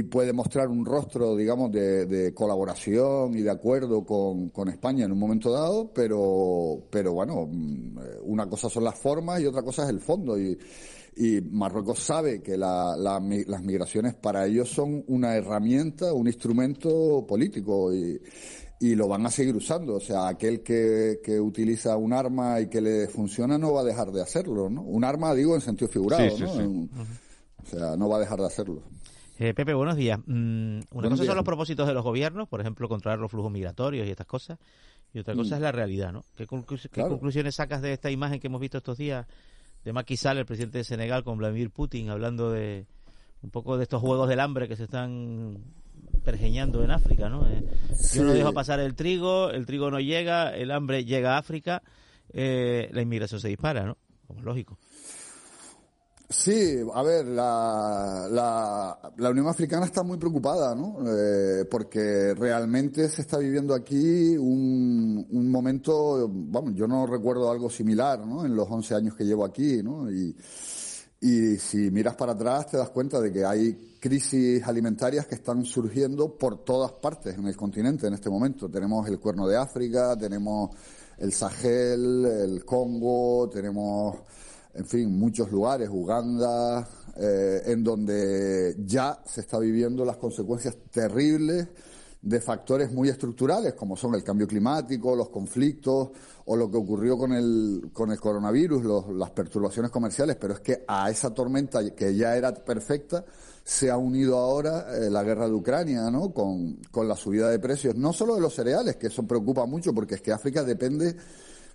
[0.03, 5.53] puede mostrar un rostro, digamos, de, colaboración y de acuerdo con, España en un momento
[5.53, 10.01] dado, pero, pero bueno, mm, una cosa son las formas y otra cosa es el
[10.01, 10.39] fondo.
[10.39, 10.59] Y,
[11.51, 13.23] Marruecos sabe que las
[13.63, 18.21] migraciones para ellos son una herramienta, un instrumento político y,
[18.81, 19.95] y lo van a seguir usando.
[19.95, 23.85] O sea, aquel que, que, utiliza un arma y que le funciona no va a
[23.85, 24.83] dejar de hacerlo, ¿no?
[24.83, 26.89] Un arma, digo, en sentido figurado, ¿no?
[27.63, 28.83] O sea, no va a dejar de hacerlo.
[29.39, 30.19] Eh, Pepe, buenos días.
[30.25, 34.07] Mm, una cosa son los propósitos de los gobiernos, por ejemplo, controlar los flujos migratorios
[34.07, 34.59] y estas cosas,
[35.13, 35.59] y otra cosa mm.
[35.59, 36.25] es la realidad, ¿no?
[36.37, 39.27] ¿Qué, conclusiones sacas de esta imagen que hemos visto estos días
[39.85, 42.87] de Macky Sall, el presidente de Senegal, con Vladimir Putin, hablando de
[43.43, 45.59] un poco de estos juegos del hambre que se están
[46.25, 47.47] pergeñando en África, ¿no?
[47.47, 47.63] Eh,
[48.15, 51.83] yo no dejo pasar el trigo, el trigo no llega, el hambre llega a África,
[52.33, 53.99] eh, la inmigración se dispara, ¿no?
[54.27, 54.79] Como es lógico.
[56.29, 58.27] Sí, a ver, la,
[59.17, 60.99] la, Unión Africana está muy preocupada, ¿no?
[61.07, 67.71] Eh, porque realmente se está viviendo aquí un, un momento, vamos, yo no recuerdo algo
[67.71, 68.45] similar, ¿no?
[68.45, 70.11] En los 11 años que llevo aquí, ¿no?
[70.11, 70.37] Y,
[71.21, 75.65] y si miras para atrás te das cuenta de que hay crisis alimentarias que están
[75.65, 78.69] surgiendo por todas partes en el continente en este momento.
[78.69, 80.71] Tenemos el Cuerno de África, tenemos
[81.19, 84.17] el Sahel, el Congo, tenemos,
[84.77, 86.87] en fin, muchos lugares, Uganda,
[87.17, 91.69] eh, en donde ya se está viviendo las consecuencias terribles
[92.21, 96.09] de factores muy estructurales, como son el cambio climático, los conflictos
[96.47, 100.85] o lo que ocurrió con el, con el coronavirus, las perturbaciones comerciales, pero es que
[100.89, 103.25] a esa tormenta que ya era perfecta
[103.63, 106.33] se ha unido ahora eh, la guerra de Ucrania, ¿no?
[106.33, 109.95] Con, con la subida de precios, no solo de los cereales, que eso preocupa mucho,
[109.95, 111.17] porque es que África depende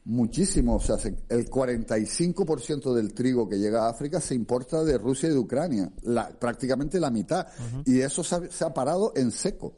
[0.05, 0.97] muchísimo, o sea,
[1.29, 5.91] el 45% del trigo que llega a África se importa de Rusia y de Ucrania,
[6.03, 7.47] la, prácticamente la mitad,
[7.85, 9.75] y eso se ha parado en seco.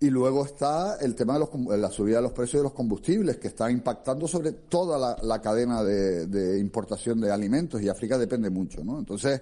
[0.00, 3.38] Y luego está el tema de los, la subida de los precios de los combustibles,
[3.38, 8.84] que está impactando sobre toda la, cadena de, importación de alimentos y África depende mucho,
[8.84, 8.98] ¿no?
[8.98, 9.40] Entonces,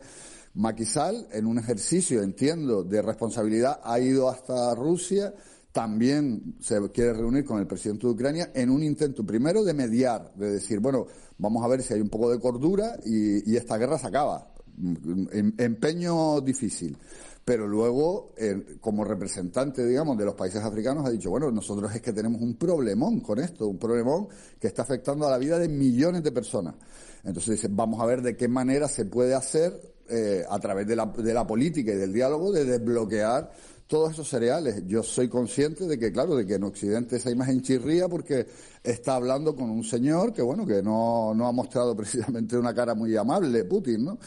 [0.55, 5.35] Maquisal, en un ejercicio, entiendo, de responsabilidad, ha ido hasta Rusia,
[5.77, 10.33] también se quiere reunir con el presidente de Ucrania en un intento, primero, de mediar,
[10.35, 13.99] de decir, bueno, vamos a ver si hay un poco de cordura y, esta guerra
[13.99, 14.55] se acaba.
[14.79, 16.97] Em, empeño difícil
[17.45, 18.35] pero luego,
[18.81, 22.57] como representante, digamos, de los países africanos, ha dicho, bueno, nosotros es que tenemos un
[22.57, 24.27] problemón con esto, un problemón
[24.59, 26.75] que está afectando a la vida de millones de personas.
[27.23, 30.97] Entonces dice, vamos a ver de qué manera se puede hacer, eh, a través de
[30.97, 33.53] la, de la política y del diálogo, de desbloquear
[33.87, 34.87] todos esos cereales.
[34.87, 38.47] Yo soy consciente de que, claro, de que en Occidente esa imagen chirría porque
[38.83, 42.95] está hablando con un señor que, bueno, que no, no ha mostrado precisamente una cara
[42.95, 44.19] muy amable, Putin, ¿no?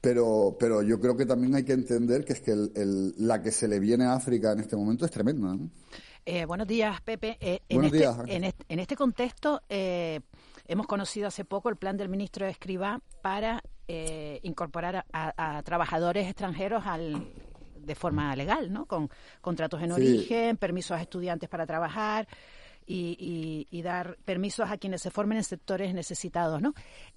[0.00, 2.52] Pero, pero yo creo que también hay que entender que es que
[3.18, 5.56] la que se le viene a África en este momento es tremenda.
[6.24, 7.36] Eh, buenos días, Pepe.
[7.40, 8.04] Eh, en, este,
[8.68, 10.20] En, este, contexto, eh,
[10.66, 13.62] hemos conocido hace poco el plan del ministro Escribá para
[14.42, 17.30] incorporar a, trabajadores extranjeros al,
[17.84, 18.86] de forma legal, ¿no?
[18.86, 22.26] Con contratos en origen, permisos a estudiantes para trabajar.
[22.84, 26.70] Y, dar permisos a quienes se formen en sectores necesitados, ¿no?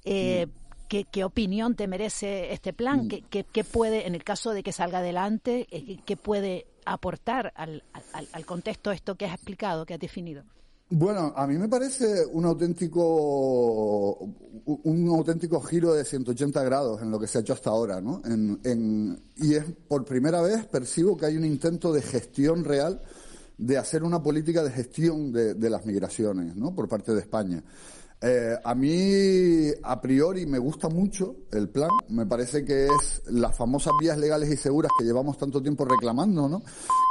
[0.05, 0.49] Mm.
[0.87, 3.07] ¿qué, qué opinión te merece este plan?
[3.07, 7.51] ¿Qué, qué, qué puede, en el caso de que salga adelante, eh, qué puede aportar
[7.55, 10.43] al, al, al contexto esto que has explicado, que has definido?
[10.89, 14.19] Bueno, a mí me parece un auténtico
[14.65, 18.21] un auténtico giro de 180 grados en lo que se ha hecho hasta ahora, ¿no?
[18.23, 23.01] En, en, y es por primera vez percibo que hay un intento de gestión real
[23.57, 26.75] de hacer una política de gestión de, de las migraciones, ¿no?
[26.75, 27.63] Por parte de España.
[28.21, 31.89] Eh, a mí, a priori, me gusta mucho el plan.
[32.09, 36.47] Me parece que es las famosas vías legales y seguras que llevamos tanto tiempo reclamando,
[36.47, 36.63] ¿no?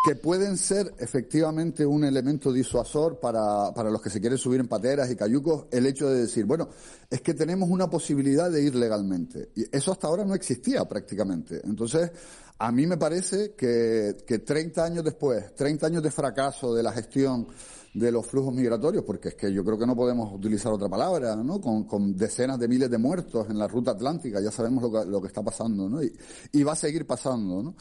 [0.07, 4.69] Que pueden ser efectivamente un elemento disuasor para, para los que se quieren subir en
[4.69, 6.69] pateras y cayucos, el hecho de decir, bueno,
[7.11, 9.51] es que tenemos una posibilidad de ir legalmente.
[9.55, 11.61] Y eso hasta ahora no existía prácticamente.
[11.65, 12.11] Entonces,
[12.59, 16.93] a mí me parece que, que 30 años después, 30 años de fracaso de la
[16.93, 17.49] gestión
[17.95, 21.37] de los flujos migratorios, porque es que yo creo que no podemos utilizar otra palabra,
[21.37, 21.61] ¿no?
[21.61, 25.09] Con, con decenas de miles de muertos en la ruta atlántica, ya sabemos lo que,
[25.09, 26.03] lo que está pasando, ¿no?
[26.03, 27.75] Y, va a seguir pasando, ¿no?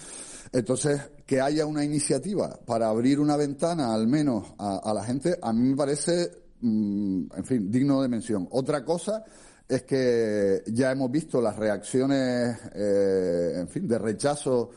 [0.51, 5.37] Entonces, que haya una iniciativa para abrir una ventana, al menos, a, a la gente,
[5.41, 6.31] a mí me parece,
[6.61, 8.47] mmm, en fin, digno de mención.
[8.51, 9.23] Otra cosa
[9.67, 14.71] es que ya hemos visto las reacciones, eh, en fin, de rechazo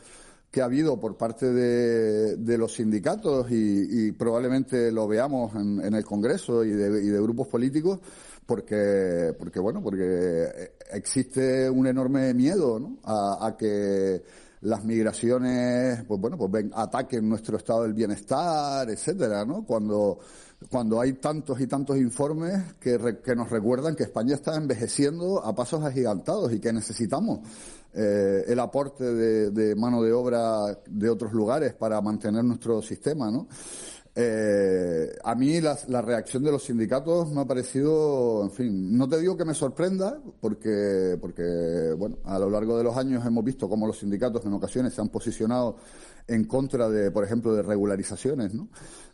[0.49, 5.83] que ha habido por parte de, de los sindicatos y, y, probablemente lo veamos en,
[5.83, 7.99] en el Congreso y de, y de, grupos políticos
[8.45, 12.97] porque, porque bueno, porque existe un enorme miedo ¿no?
[13.03, 14.23] a, a, que
[14.61, 19.65] las migraciones, pues bueno, pues ven, ataquen nuestro estado del bienestar, etcétera, ¿no?
[19.65, 20.19] Cuando
[20.69, 25.43] cuando hay tantos y tantos informes que, re, que nos recuerdan que España está envejeciendo
[25.43, 27.39] a pasos agigantados y que necesitamos
[27.93, 33.47] eh, el aporte de, mano de obra de otros lugares para mantener nuestro sistema, ¿no?
[34.19, 39.07] Eh, a mí la, la, reacción de los sindicatos me ha parecido, en fin, no
[39.07, 43.43] te digo que me sorprenda, porque, porque, bueno, a lo largo de los años hemos
[43.43, 45.77] visto cómo los sindicatos en ocasiones se han posicionado
[46.27, 48.69] en contra de, por ejemplo, de regularizaciones, ¿no?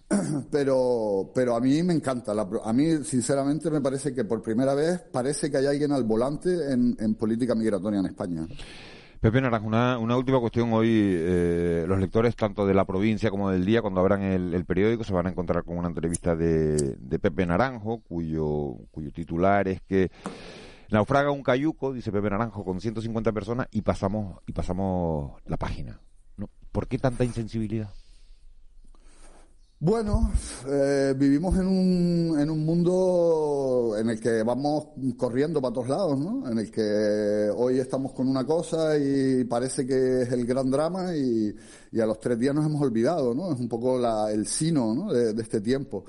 [0.52, 2.34] pero, pero a mí me encanta.
[2.34, 6.04] La, a mí, sinceramente, me parece que por primera vez parece que hay alguien al
[6.04, 8.48] volante en, en política migratoria en España.
[9.24, 10.90] Pepe Naranjo, una, última cuestión hoy.
[10.92, 15.14] Eh, los lectores, tanto de la provincia como del día, cuando abran el, periódico, se
[15.14, 20.12] van a encontrar con una entrevista de, de Pepe Naranjo, cuyo, cuyo titular es que
[20.90, 26.02] naufraga un cayuco, dice Pepe Naranjo, con 150 personas y pasamos, y pasamos la página.
[26.74, 27.94] ¿Por qué tanta insensibilidad?
[29.86, 30.32] Bueno,
[30.66, 36.18] eh, vivimos en un, en un mundo en el que vamos corriendo para todos lados,
[36.18, 36.50] ¿no?
[36.50, 41.14] En el que hoy estamos con una cosa y parece que es el gran drama
[41.18, 41.54] y,
[42.00, 43.52] a los tres días nos hemos olvidado, ¿no?
[43.52, 45.12] Es un poco la, el sino, ¿no?
[45.12, 46.06] de, este tiempo.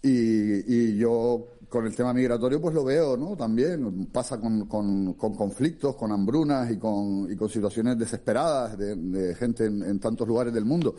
[0.00, 3.36] Y, yo con el tema migratorio pues lo veo, ¿no?
[3.36, 8.94] También pasa con, con, con conflictos, con hambrunas y con, y con situaciones desesperadas de,
[8.94, 10.94] de gente en, en tantos lugares del mundo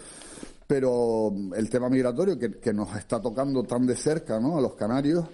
[0.71, 4.57] pero el tema migratorio que, que, nos está tocando tan de cerca, ¿no?
[4.57, 5.25] A los canarios,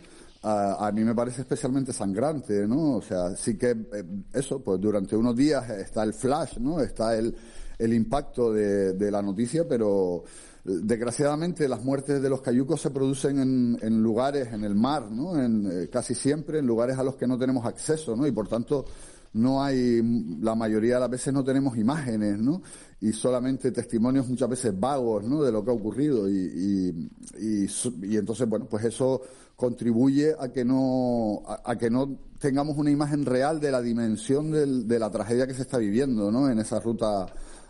[0.41, 2.95] a, a, mí me parece especialmente sangrante, ¿no?
[2.95, 6.79] O sea, sí que eh, eso, pues durante unos días está el flash, ¿no?
[6.79, 7.35] Está el,
[7.79, 10.23] impacto de, la noticia, pero
[10.63, 15.39] desgraciadamente las muertes de los cayucos se producen en, en lugares, en el mar, ¿no?
[15.39, 18.25] En, eh, casi siempre en lugares a los que no tenemos acceso, ¿no?
[18.25, 18.85] Y por tanto
[19.33, 20.01] no hay,
[20.41, 22.63] la mayoría de las veces no tenemos imágenes, ¿no?
[22.99, 25.43] Y solamente testimonios muchas veces vagos, ¿no?
[25.43, 27.67] De lo que ha ocurrido y, y, y,
[28.03, 29.21] y entonces, bueno, pues eso
[29.55, 34.51] contribuye a que no, a, a, que no tengamos una imagen real de la dimensión
[34.51, 36.49] del, de la tragedia que se está viviendo, ¿no?
[36.49, 37.27] En esa ruta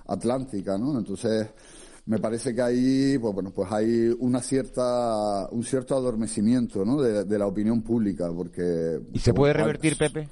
[0.07, 0.97] atlántica, ¿no?
[0.97, 1.47] Entonces,
[2.05, 7.01] me parece que ahí, pues bueno, pues hay una cierta, un cierto adormecimiento, ¿no?
[7.01, 9.01] De, de la opinión pública, porque...
[9.11, 10.29] ¿Y se puede revertir, Pepe?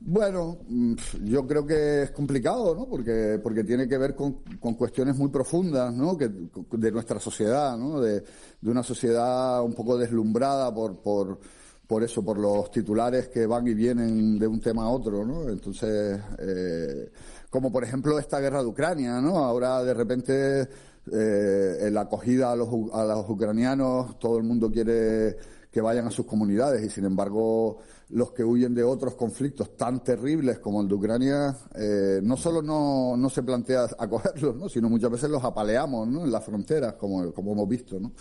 [0.00, 2.88] Bueno, mm, yo creo que es complicado, ¿no?
[2.88, 6.16] Porque, porque tiene que ver con, con cuestiones muy profundas, ¿no?
[6.16, 8.00] Que, de nuestra sociedad, ¿no?
[8.00, 8.22] De,
[8.60, 11.38] de una sociedad un poco deslumbrada por, por,
[11.86, 15.48] por eso, por los titulares que van y vienen de un tema a otro, ¿no?
[15.48, 17.10] Entonces, eh,
[17.50, 19.38] como por ejemplo esta guerra de Ucrania, ¿no?
[19.38, 20.68] Ahora de repente,
[21.10, 25.36] eh, la acogida a los, a los ucranianos, todo el mundo quiere
[25.70, 27.78] que vayan a sus comunidades y sin embargo
[28.10, 32.62] los que huyen de otros conflictos tan terribles como el de Ucrania, eh, no solo
[32.62, 34.68] no, no, se plantea acogerlos, ¿no?
[34.68, 36.24] sino muchas veces los apaleamos ¿no?
[36.24, 38.00] en las fronteras, como, como hemos visto.
[38.00, 38.12] ¿no?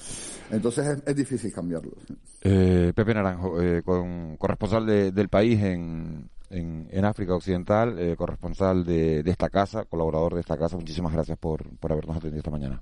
[0.52, 1.96] Entonces es, es difícil cambiarlos.
[2.42, 8.16] Eh, Pepe Naranjo, eh, con, corresponsal de, del país en, en, en África Occidental, eh,
[8.18, 12.40] corresponsal de, de, esta casa, colaborador de esta casa, muchísimas gracias por, por habernos atendido
[12.40, 12.82] esta mañana.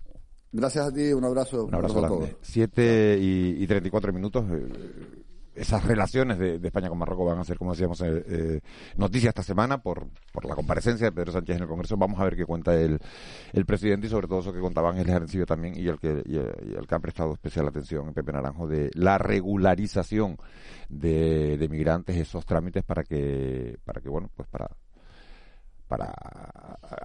[0.55, 1.65] Gracias a ti, un abrazo.
[1.65, 2.37] Un abrazo, grande.
[2.41, 4.45] 7 y, y 34 minutos.
[4.49, 8.61] Eh, esas relaciones de, España con Marruecos van a ser, como decíamos, eh, eh,
[8.95, 11.97] noticia esta semana por, por la comparecencia de Pedro Sánchez en el Congreso.
[11.97, 12.99] Vamos a ver qué cuenta el,
[13.51, 16.37] el presidente y sobre todo eso que contaba Ángeles Arencibio también y el, que, y
[16.37, 20.37] el, que ha prestado especial atención en Pepe Naranjo de la regularización
[20.87, 24.69] de, de migrantes, esos trámites para que, para que bueno, pues para
[25.87, 26.13] para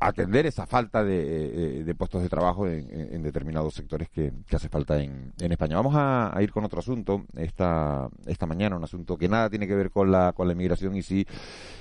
[0.00, 5.32] atender esa falta de, eh, puestos de trabajo en, determinados sectores que, hace falta en,
[5.38, 5.76] España.
[5.76, 9.74] Vamos a, ir con otro asunto esta, esta mañana, un asunto que nada tiene que
[9.74, 11.26] ver con la, con la inmigración y sí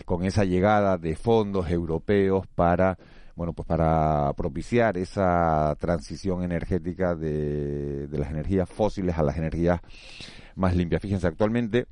[0.06, 2.97] con esa llegada de fondos europeos para
[3.36, 9.80] bueno, pues para propiciar esa transición energética de, de las energías fósiles a las energías
[10.56, 11.02] más limpias.
[11.02, 11.88] Fíjense, actualmente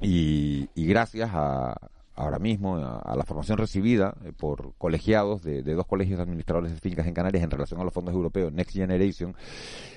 [0.00, 1.76] y, y gracias a,
[2.14, 7.06] ahora mismo a, la formación recibida eh, por colegiados de, dos colegios administradores de fincas
[7.06, 9.34] en Canarias en relación a los fondos europeos Next Generation,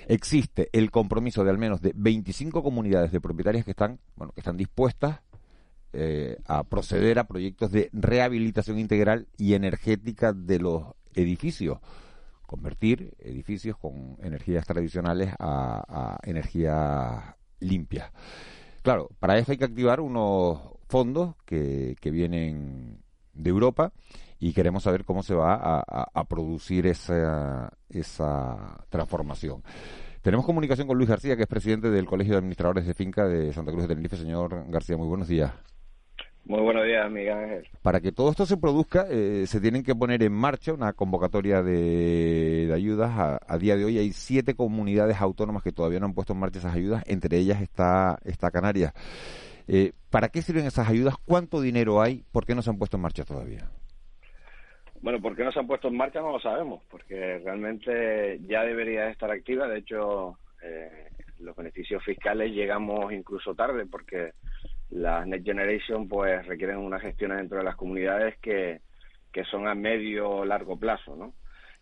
[0.07, 4.41] existe el compromiso de al menos de 25 comunidades de propietarias que están, bueno, que
[4.41, 5.21] están dispuestas
[5.93, 10.83] eh, a proceder a proyectos de rehabilitación integral y energética de los
[11.15, 11.79] edificios
[12.45, 18.09] convertir edificios con energías tradicionales a, a energías limpias.
[18.81, 22.99] Claro, para eso hay que activar unos, fondos que, que vienen
[23.33, 23.91] de Europa
[24.39, 29.63] y queremos saber cómo se va a, producir esa, esa transformación.
[30.21, 33.53] Tenemos comunicación con Luis García, que es presidente del Colegio de Administradores de Finca de
[33.53, 34.17] Santa Cruz de Tenerife.
[34.17, 35.51] Señor García, muy buenos días.
[36.45, 37.67] Muy buenos días, Miguel Ángel.
[37.81, 41.61] Para que todo esto se produzca, eh, se tienen que poner en marcha una convocatoria
[41.61, 43.11] de, ayudas.
[43.11, 46.39] A, a, día de hoy hay siete comunidades autónomas que todavía no han puesto en
[46.39, 47.03] marcha esas ayudas.
[47.07, 48.93] Entre ellas está, está Canarias.
[49.67, 51.15] Eh, ¿Para qué sirven esas ayudas?
[51.25, 52.23] ¿Cuánto dinero hay?
[52.31, 53.69] ¿Por qué no se han puesto en marcha todavía?
[55.01, 56.21] Bueno, ¿por qué no se han puesto en marcha?
[56.21, 59.67] No lo sabemos, porque realmente ya debería estar activa.
[59.67, 61.09] De hecho, eh,
[61.39, 64.33] los beneficios fiscales llegamos incluso tarde, porque
[64.89, 68.81] las Next Generation pues requieren una gestión dentro de las comunidades que,
[69.31, 71.33] que son a medio largo plazo, ¿no?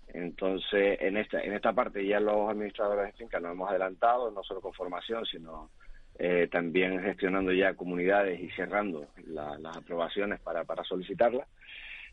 [0.07, 4.43] Entonces, en esta, en esta parte ya los administradores de finca nos hemos adelantado, no
[4.43, 5.71] solo con formación, sino
[6.17, 11.47] eh, también gestionando ya comunidades y cerrando las aprobaciones para, para solicitarlas,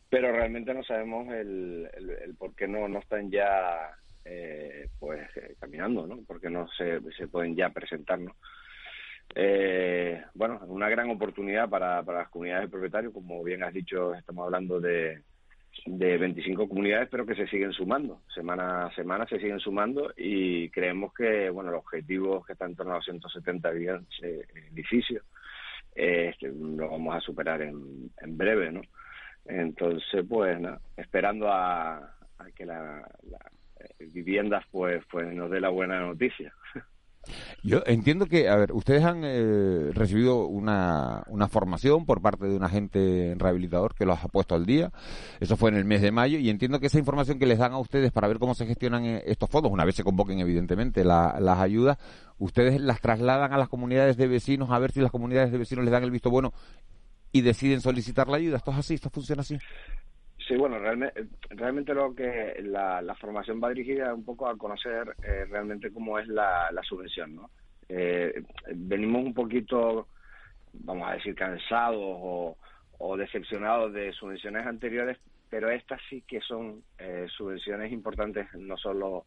[0.08, 5.54] pero realmente no sabemos el, el, por qué no, no están ya eh, pues eh,
[5.58, 6.20] caminando, ¿no?
[6.26, 8.36] Porque no se, se pueden ya presentar, ¿no?
[9.34, 14.14] Eh, bueno, una gran oportunidad para, para las comunidades de propietarios, como bien has dicho,
[14.14, 15.22] estamos hablando de,
[15.86, 18.22] de 25 comunidades, pero que se siguen sumando.
[18.34, 22.76] Semana a semana se siguen sumando y creemos que bueno los objetivos que están en
[22.76, 25.24] torno a los 170 edificios
[25.94, 28.82] eh, lo vamos a superar en, en breve, ¿no?
[29.44, 30.58] Entonces, pues,
[30.96, 33.38] esperando a, a que la, la
[33.80, 36.54] eh, viviendas pues, pues nos dé la buena noticia.
[37.62, 42.56] Yo entiendo que, a ver, ustedes han eh, recibido una, una formación por parte de
[42.56, 44.90] un agente rehabilitador que los ha puesto al día.
[45.40, 47.72] Eso fue en el mes de mayo y entiendo que esa información que les dan
[47.72, 51.04] a ustedes para ver cómo se gestionan eh, estos fondos, una vez se convoquen evidentemente
[51.04, 51.98] las ayudas,
[52.38, 55.84] ustedes las trasladan a las comunidades de vecinos a ver si las comunidades de vecinos
[55.84, 56.52] les dan el visto bueno
[57.30, 58.58] y deciden solicitar la ayuda.
[58.58, 58.94] ¿Esto es así?
[58.94, 59.58] ¿Esto funciona así?
[60.48, 65.46] Sí, bueno, realmente, lo que la, la, formación va dirigida un poco a conocer eh,
[65.48, 67.50] realmente cómo es la, la subvención, ¿no?
[67.88, 68.42] Eh,
[68.74, 70.08] venimos un poquito,
[70.72, 72.56] vamos a decir, cansados o,
[72.98, 75.18] o decepcionados de subvenciones anteriores,
[75.50, 79.26] pero estas sí que son eh, subvenciones importantes, no solo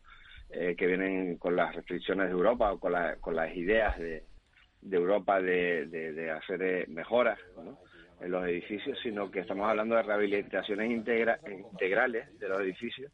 [0.49, 4.23] eh, que vienen con las restricciones de Europa o con, la, con las ideas de,
[4.81, 7.77] de Europa de, de, de hacer mejoras, ¿no?
[8.25, 13.11] En los edificios, sino que estamos hablando de rehabilitaciones integrales de los edificios,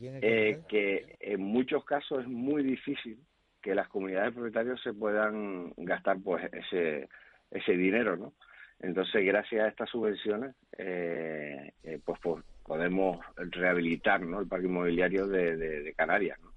[0.00, 3.18] eh, que en muchos casos es muy difícil
[3.60, 7.10] que las comunidades de propietarios se puedan gastar pues ese
[7.50, 8.32] ese dinero, ¿no?
[8.80, 14.40] Entonces, gracias a estas subvenciones, eh, eh, pues, pues, podemos rehabilitar ¿no?
[14.40, 16.38] el parque inmobiliario de, de, Canarias.
[16.40, 16.52] ¿no?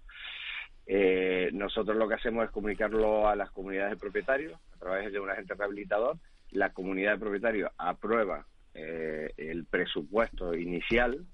[1.51, 5.29] nosotros lo que hacemos es comunicarlo a las comunidades de propietarios a través de un
[5.29, 6.17] agente rehabilitador
[6.51, 11.25] la comunidad de propietarios aprueba eh, el presupuesto inicial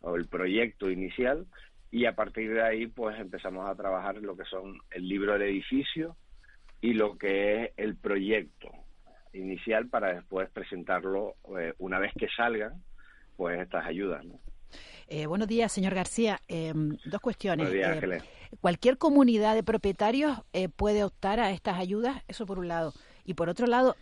[0.00, 1.46] o el proyecto inicial
[1.90, 5.42] y a partir de ahí pues empezamos a trabajar lo que son el libro del
[5.42, 6.16] edificio
[6.80, 8.70] y lo que es el proyecto
[9.32, 12.74] inicial para después presentarlo eh, una vez que salgan
[13.36, 14.24] pues estas ayudas
[15.08, 16.40] eh, buenos días, señor García.
[16.48, 17.68] Em, dos cuestiones.
[18.62, 20.38] ¿Cualquier comunidad de propietarios
[20.76, 22.22] puede optar a estas ayudas?
[22.28, 22.94] Eso por un lado.
[23.26, 23.94] Y por otro lado,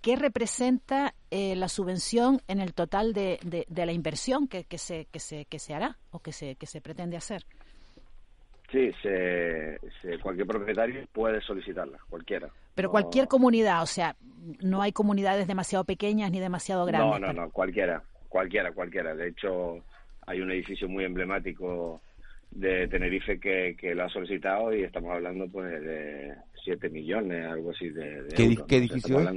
[0.00, 5.06] ¿Qué representa eh, la subvención en el total de, de, la inversión que, que, se,
[5.06, 7.44] que, se, que se hará o que se, que se pretende hacer?
[8.70, 9.78] Sí, se,
[10.22, 12.48] cualquier propietario puede solicitarla, cualquiera.
[12.74, 14.14] Pero cualquier comunidad, o sea,
[14.60, 17.20] no hay comunidades demasiado pequeñas ni demasiado grandes.
[17.20, 19.14] No, no, no, cualquiera, cualquiera, cualquiera.
[19.14, 19.82] De hecho,
[20.26, 22.00] hay un edificio muy emblemático
[22.50, 26.34] de Tenerife que, que lo ha solicitado y estamos hablando pues de
[26.64, 29.28] 7 millones, algo así de, ¿Qué, ¿qué edificio es?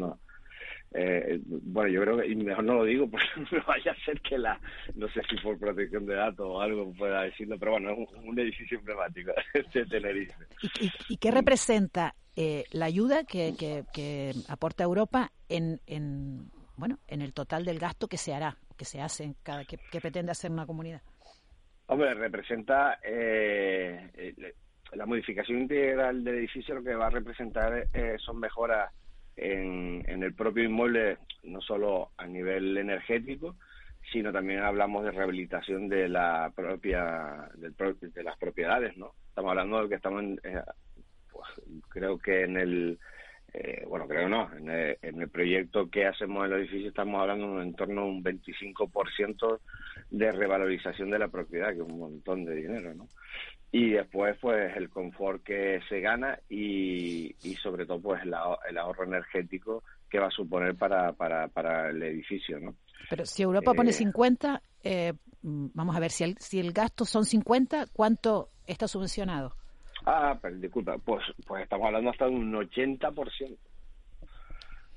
[0.94, 4.20] Eh, bueno, yo creo que, y mejor no lo digo, porque no vaya a ser
[4.22, 4.60] que la,
[4.96, 8.38] no sé si por protección de datos o algo pueda decirlo, pero bueno, es un,
[8.38, 9.32] edificio emblemático
[9.74, 10.46] de Tenerife.
[11.10, 17.34] ¿Y, qué representa eh, la ayuda que, que, aporta Europa en, en, bueno, en el
[17.34, 20.66] total del gasto que se hará, que se hace, en cada, que, pretende hacer una
[20.66, 21.02] comunidad?
[21.88, 24.34] Hombre, representa eh,
[24.94, 27.88] la modificación integral del edificio, lo que va a representar
[28.20, 28.92] son mejoras
[29.42, 33.56] en, el propio inmueble, no solo a nivel energético,
[34.12, 39.14] sino también hablamos de rehabilitación de la propia de las propiedades, ¿no?
[39.30, 40.62] Estamos hablando de que estamos en, eh,
[41.32, 41.48] pues,
[41.90, 43.00] creo que en el
[43.54, 47.64] eh, bueno, creo no, en el, proyecto que hacemos en el edificio estamos hablando de
[47.64, 49.60] en torno a un 25%
[50.10, 53.10] de revalorización de la propiedad, que es un montón de dinero, ¿no?
[53.72, 59.06] Y después pues el confort que se gana y, y sobre todo pues el, ahorro
[59.06, 62.76] energético que va a suponer para, para, para el edificio, ¿no?
[63.10, 67.06] Pero si Europa pone 50, eh, eh, vamos a ver, si el, si el gasto
[67.06, 69.56] son 50, ¿cuánto está subvencionado?
[70.06, 73.58] Ah, pero disculpa, pues, pues estamos hablando hasta de un 80%.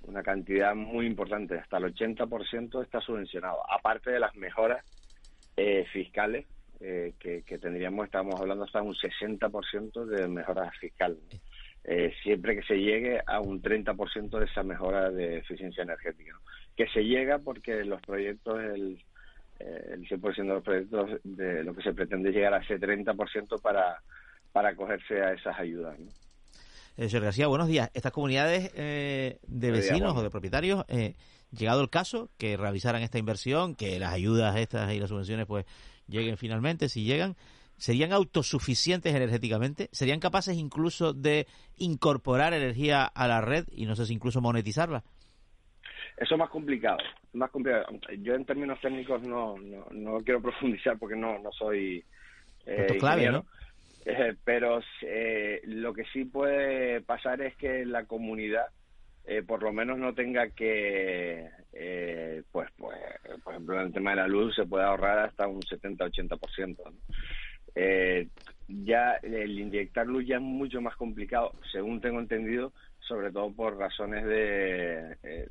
[0.02, 4.84] Una cantidad muy importante, hasta el 80% está subvencionado, aparte de las mejoras
[5.56, 6.46] eh, fiscales
[6.80, 11.16] eh, que, tendríamos, estamos hablando hasta un 60% de mejora fiscal.
[11.84, 16.38] Eh, siempre que se llegue a un 30% de esa mejora de eficiencia energética.
[16.76, 18.98] Que se llega porque los proyectos, el,
[19.60, 23.60] eh, el 100% de los proyectos, de lo que se pretende llegar a ese 30%
[23.60, 24.02] para,
[24.52, 25.98] para acogerse a esas ayudas.
[25.98, 26.10] ¿no?
[27.08, 27.90] señor García, buenos días.
[27.92, 30.84] Estas comunidades de vecinos o de propietarios,
[31.50, 35.66] llegado el caso que realizaran esta inversión, que las ayudas estas y las subvenciones pues
[36.08, 37.36] lleguen finalmente, si llegan,
[37.76, 39.88] ¿serían autosuficientes energéticamente?
[39.92, 45.04] ¿Serían capaces incluso de incorporar energía a la red y no sé si incluso monetizarla?
[46.16, 46.98] Eso es más complicado,
[47.32, 47.86] más complicado.
[48.18, 52.04] Yo en términos técnicos no, no, quiero profundizar porque no, no soy
[52.66, 53.44] eh, clave, ¿no?
[54.06, 58.66] Eh, pero eh, lo que sí puede pasar es que la comunidad
[59.26, 62.98] eh, por lo menos no tenga que, eh, pues, pues,
[63.42, 66.92] por ejemplo, en el tema de la luz se puede ahorrar hasta un 70-80%.
[67.74, 68.28] Eh,
[68.68, 73.78] ya el inyectar luz ya es mucho más complicado, según tengo entendido, sobre todo por
[73.78, 75.48] razones de eh,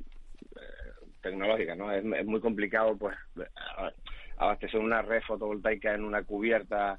[1.20, 1.90] tecnológicas, ¿no?
[1.92, 3.16] Es, muy complicado, pues,
[4.36, 6.98] abastecer una red fotovoltaica en una cubierta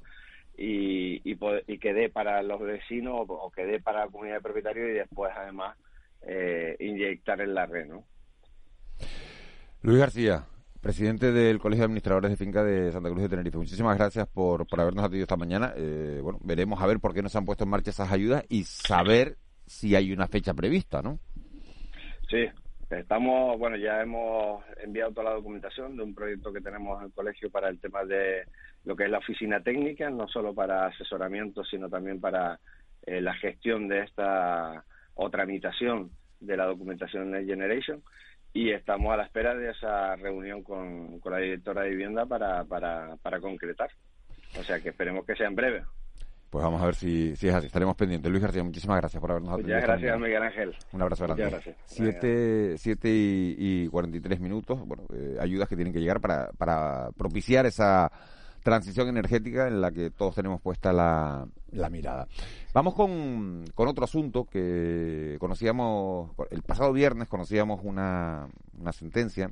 [0.58, 4.42] y, y, que dé para los vecinos o, o que dé para la comunidad de
[4.42, 5.78] propietarios y después, además,
[6.26, 8.06] eh, inyectar en la red, ¿no?
[9.82, 10.46] Luis García,
[10.82, 13.58] presidente del Colegio de Administradores de Finca de Santa Cruz de Tenerife.
[13.58, 15.74] Muchísimas gracias por, por habernos atendido esta mañana.
[15.76, 18.44] Eh, bueno, veremos a ver por qué no se han puesto en marcha esas ayudas
[18.50, 21.20] y saber si hay una fecha prevista, ¿no?
[22.30, 22.46] Sí,
[22.90, 27.14] estamos, bueno, ya hemos enviado toda la documentación de un proyecto que tenemos en el
[27.14, 28.44] colegio para el tema de
[28.86, 32.60] lo que es la oficina técnica, no solo para asesoramiento, sino también para
[33.06, 34.84] eh, la gestión de esta
[35.16, 38.04] o tramitación de la documentación de Generation
[38.54, 43.18] y estamos a la espera de esa reunión con, la directora de vivienda para, para,
[43.22, 43.90] para concretar.
[44.58, 45.84] O sea que esperemos que sea en breve.
[46.50, 47.68] Pues vamos a ver si, si es así.
[47.68, 48.32] Estaremos pendientes.
[48.32, 49.76] Luis García, muchísimas gracias por habernos atendido.
[49.76, 50.76] Muchas gracias, Miguel Ángel.
[50.94, 51.44] Un abrazo grande.
[51.44, 51.78] Muchas gracias.
[51.86, 54.80] Siete, siete y, cuarenta y tres minutos.
[54.88, 58.10] Bueno, eh, ayudas que tienen que llegar para, para propiciar esa
[58.66, 61.48] transición energética en la que todos tenemos puesta la,
[61.92, 62.28] mirada.
[62.74, 68.48] Vamos con, con, otro asunto que conocíamos, el pasado viernes conocíamos una,
[68.80, 69.52] una sentencia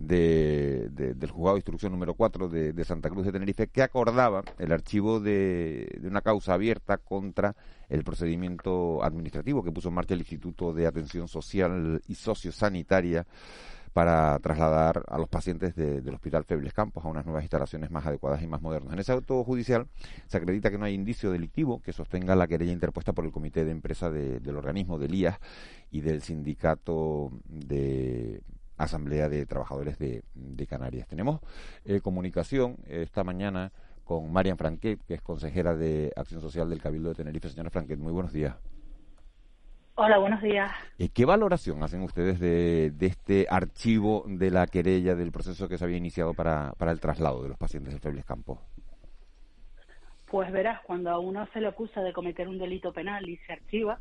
[0.00, 4.42] de, del juzgado de instrucción número 4 de, de, Santa Cruz de Tenerife que acordaba
[4.58, 7.54] el archivo de, una causa abierta contra
[7.88, 13.26] el procedimiento administrativo que puso en marcha el Instituto de Atención Social y Sociosanitaria
[13.92, 18.42] para trasladar a los pacientes del Hospital Febles Campos a unas nuevas instalaciones más adecuadas
[18.42, 18.92] y más modernas.
[18.92, 19.88] En ese auto judicial
[20.26, 23.64] se acredita que no hay indicio delictivo que sostenga la querella interpuesta por el Comité
[23.64, 25.38] de Empresa del organismo del IAS
[25.90, 28.42] y del Sindicato de
[28.76, 30.22] Asamblea de Trabajadores de,
[30.68, 31.08] Canarias.
[31.08, 31.40] Tenemos
[31.84, 33.72] eh, comunicación esta mañana
[34.04, 37.48] con Marian Franquet, que es consejera de Acción Social del Cabildo de Tenerife.
[37.48, 38.56] Señora Franquet, muy buenos días.
[40.02, 40.72] Hola, buenos días.
[40.98, 45.84] Eh, ¿Qué valoración hacen ustedes de, este archivo de la querella del proceso que se
[45.84, 48.58] había iniciado para, para el traslado de los pacientes de Febles Campos?
[50.30, 53.52] Pues verás, cuando a uno se le acusa de cometer un delito penal y se
[53.52, 53.98] archiva,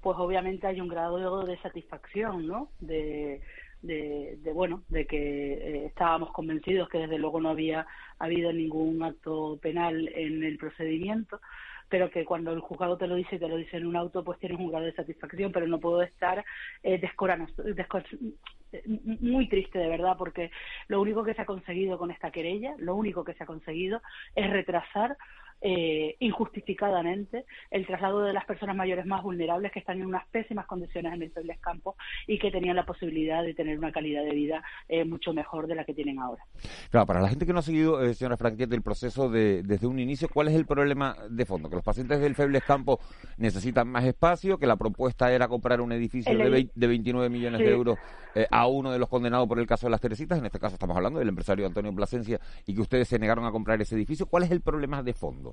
[0.00, 2.68] pues obviamente hay un grado de satisfacción, ¿no?
[2.78, 3.40] De,
[3.82, 7.88] de, bueno, de que eh, estábamos convencidos que desde luego no había
[8.20, 11.40] habido ningún acto penal en el procedimiento,
[11.90, 14.24] pero que cuando el juzgado te lo dice y te lo dice en un auto,
[14.24, 16.42] pues tienes un grado de satisfacción, pero no puedo estar
[16.82, 16.98] eh,
[19.20, 20.50] muy triste de verdad, porque
[20.86, 24.00] lo único que se ha conseguido con esta querella, lo único que se ha conseguido
[24.36, 25.16] es retrasar
[25.60, 30.66] eh, injustificadamente el traslado de las personas mayores más vulnerables que están en unas pésimas
[30.66, 31.96] condiciones en el Febles Campos
[32.26, 35.74] y que tenían la posibilidad de tener una calidad de vida eh, mucho mejor de
[35.74, 36.44] la que tienen ahora.
[36.90, 39.86] Claro, para la gente que no ha seguido, eh, señora Franquete, el proceso de, desde
[39.86, 41.68] un inicio, ¿cuál es el problema de fondo?
[41.68, 42.98] Que los pacientes del Febles Campos
[43.36, 47.70] necesitan más espacio, que la propuesta era comprar un edificio de, de 29 millones de
[47.70, 47.98] euros
[48.34, 50.74] eh, a uno de los condenados por el caso de las Teresitas, en este caso
[50.74, 54.26] estamos hablando del empresario Antonio Plasencia, y que ustedes se negaron a comprar ese edificio.
[54.26, 55.49] ¿Cuál es el problema de fondo?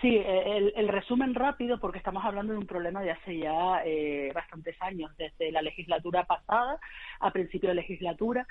[0.00, 4.76] Sí, el, resumen rápido, porque estamos hablando de un problema de hace ya eh, bastantes
[4.82, 6.78] años, desde la legislatura pasada
[7.24, 8.46] a principio de legislatura.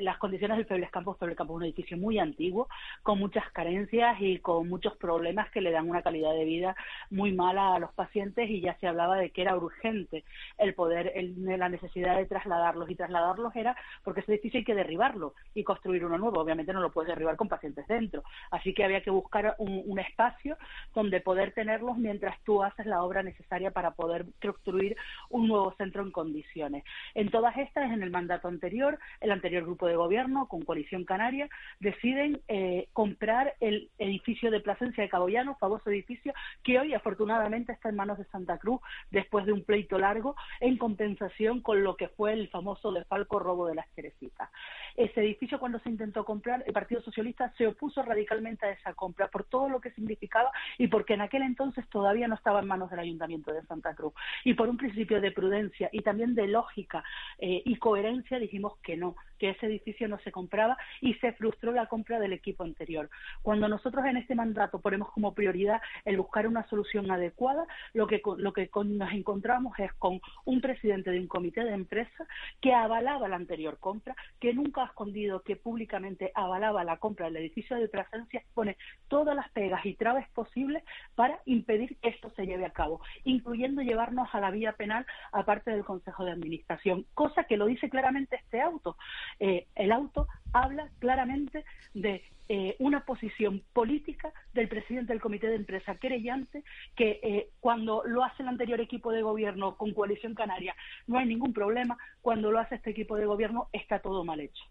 [0.00, 2.68] las condiciones del Febles Campos, Febles Campos es un edificio muy antiguo,
[3.02, 6.74] con muchas carencias y con muchos problemas que le dan una calidad de vida
[7.10, 10.24] muy mala a los pacientes y ya se hablaba de que era urgente
[10.58, 15.34] el poder, la necesidad de trasladarlos y trasladarlos era porque ese edificio hay que derribarlo
[15.54, 16.40] y construir uno nuevo.
[16.40, 20.56] Obviamente no lo puedes derribar con pacientes dentro, así que había que buscar un espacio
[20.92, 24.96] donde poder tenerlos mientras tú haces la obra necesaria para poder construir
[25.30, 26.84] un nuevo centro en condiciones.
[27.14, 31.48] En todas estas, en el mandato anterior, el anterior grupo de gobierno, con Coalición Canaria,
[31.80, 36.32] deciden eh, comprar el edificio de Plasencia de Caboyano, famoso edificio
[36.62, 38.80] que hoy afortunadamente está en manos de Santa Cruz
[39.10, 43.38] después de un pleito largo en compensación con lo que fue el famoso de Falco
[43.38, 44.50] robo de las Teresitas.
[44.96, 49.28] Ese edificio cuando se intentó comprar, el Partido Socialista se opuso radicalmente a esa compra
[49.28, 52.90] por todo lo que significaba y porque en aquel entonces todavía no estaba en manos
[52.90, 54.12] del Ayuntamiento de Santa Cruz.
[54.44, 57.04] Y por un principio de prudencia y también de lógica
[57.38, 61.72] eh, y coherencia dijimos que no, que ese edificio no se compraba y se frustró
[61.72, 63.10] la compra del equipo anterior.
[63.42, 68.22] Cuando nosotros en este mandato ponemos como prioridad el buscar una solución adecuada, lo que,
[68.36, 72.24] lo que nos encontramos es con un presidente de un comité de empresa
[72.60, 77.38] que avalaba la anterior compra, que nunca ha escondido que públicamente avalaba la compra del
[77.38, 78.76] edificio de presencia, pone
[79.08, 80.84] todas las pegas y trabas posibles
[81.16, 85.72] para impedir que esto se lleve a cabo, incluyendo llevarnos a la vía penal aparte
[85.72, 88.96] del Consejo de Administración, cosa que lo dice claramente este auto.
[89.38, 91.64] Eh, el auto habla claramente
[91.94, 96.64] de eh, una posición política del presidente del comité de empresa querellante
[96.94, 100.74] que eh, cuando lo hace el anterior equipo de gobierno con coalición canaria
[101.06, 104.64] no hay ningún problema, cuando lo hace este equipo de gobierno está todo mal hecho.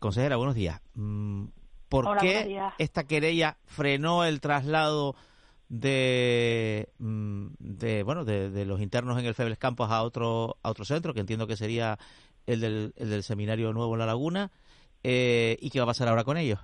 [0.00, 0.80] consejera, buenos días.
[0.94, 1.46] Mm,
[1.88, 5.14] ¿Por qué esta querella frenó el traslado
[5.72, 10.84] de, mm, de bueno de, los internos en el Febles Campos a otro a otro
[10.84, 11.98] centro que entiendo que sería
[12.46, 14.50] el del, el del seminario nuevo en La Laguna.
[15.02, 16.60] Eh, ¿Y qué va a pasar ahora con ellos?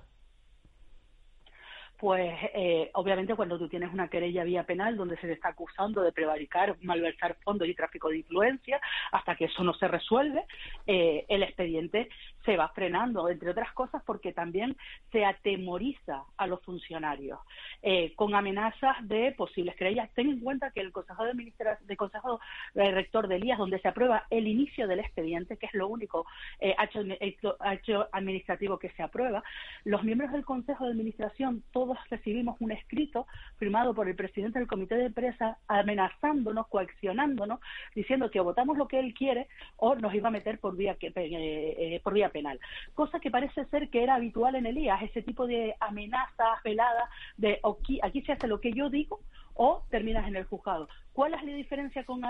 [1.99, 6.01] Pues eh, obviamente cuando tú tienes una querella vía penal donde se te está acusando
[6.01, 8.79] de prevaricar, malversar fondos y tráfico de influencia,
[9.11, 10.45] hasta que eso no se resuelve,
[10.87, 12.07] eh, el expediente
[12.45, 14.77] se va frenando, entre otras cosas porque también
[15.11, 17.39] se atemoriza a los funcionarios
[17.81, 20.09] eh, con amenazas de posibles querellas.
[20.13, 22.39] Ten en cuenta que el Consejo de, de Consejo
[22.75, 26.25] de Rector de Elías, donde se aprueba el inicio del expediente, que es lo único
[26.59, 29.43] hecho, hecho administrativo que se aprueba,
[29.83, 33.27] los miembros del Consejo de Administración, todos recibimos un escrito
[33.57, 37.59] firmado por el presidente del comité de empresa amenazándonos, coaccionándonos,
[37.95, 41.11] diciendo que votamos lo que él quiere o nos iba a meter por vía, eh,
[41.15, 42.59] eh, por vía penal.
[42.93, 47.59] Cosa que parece ser que era habitual en Elías, ese tipo de amenazas veladas de
[47.63, 49.19] aquí, aquí se hace lo que yo digo
[49.61, 50.87] o terminas en el juzgado.
[51.11, 52.23] ¿Cuál es la diferencia con,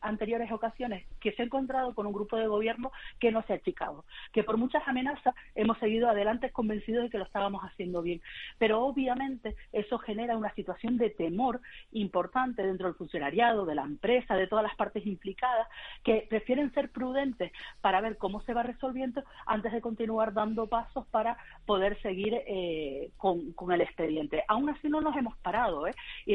[0.00, 1.04] anteriores ocasiones?
[1.18, 4.44] Que se ha encontrado con un grupo de gobierno que no se ha achicado, que
[4.44, 8.22] por muchas amenazas hemos seguido adelante convencidos de que lo estábamos haciendo bien.
[8.56, 14.36] Pero obviamente eso genera una situación de temor importante dentro del funcionariado, de la empresa,
[14.36, 15.66] de todas las partes implicadas,
[16.04, 17.50] que prefieren ser prudentes
[17.80, 21.36] para ver cómo se va resolviendo antes de continuar dando pasos para
[21.66, 24.44] poder seguir eh, con, el expediente.
[24.46, 25.94] Aún así no nos hemos parado, ¿eh?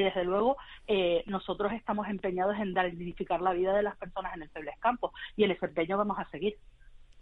[0.10, 0.57] Desde luego
[0.88, 5.12] eh, nosotros estamos empeñados en dignificar la vida de las personas en el Febles Campos
[5.36, 6.57] y el ese empeño vamos a seguir.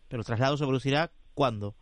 [0.08, 1.76] Pero traslado se producirá cuándo?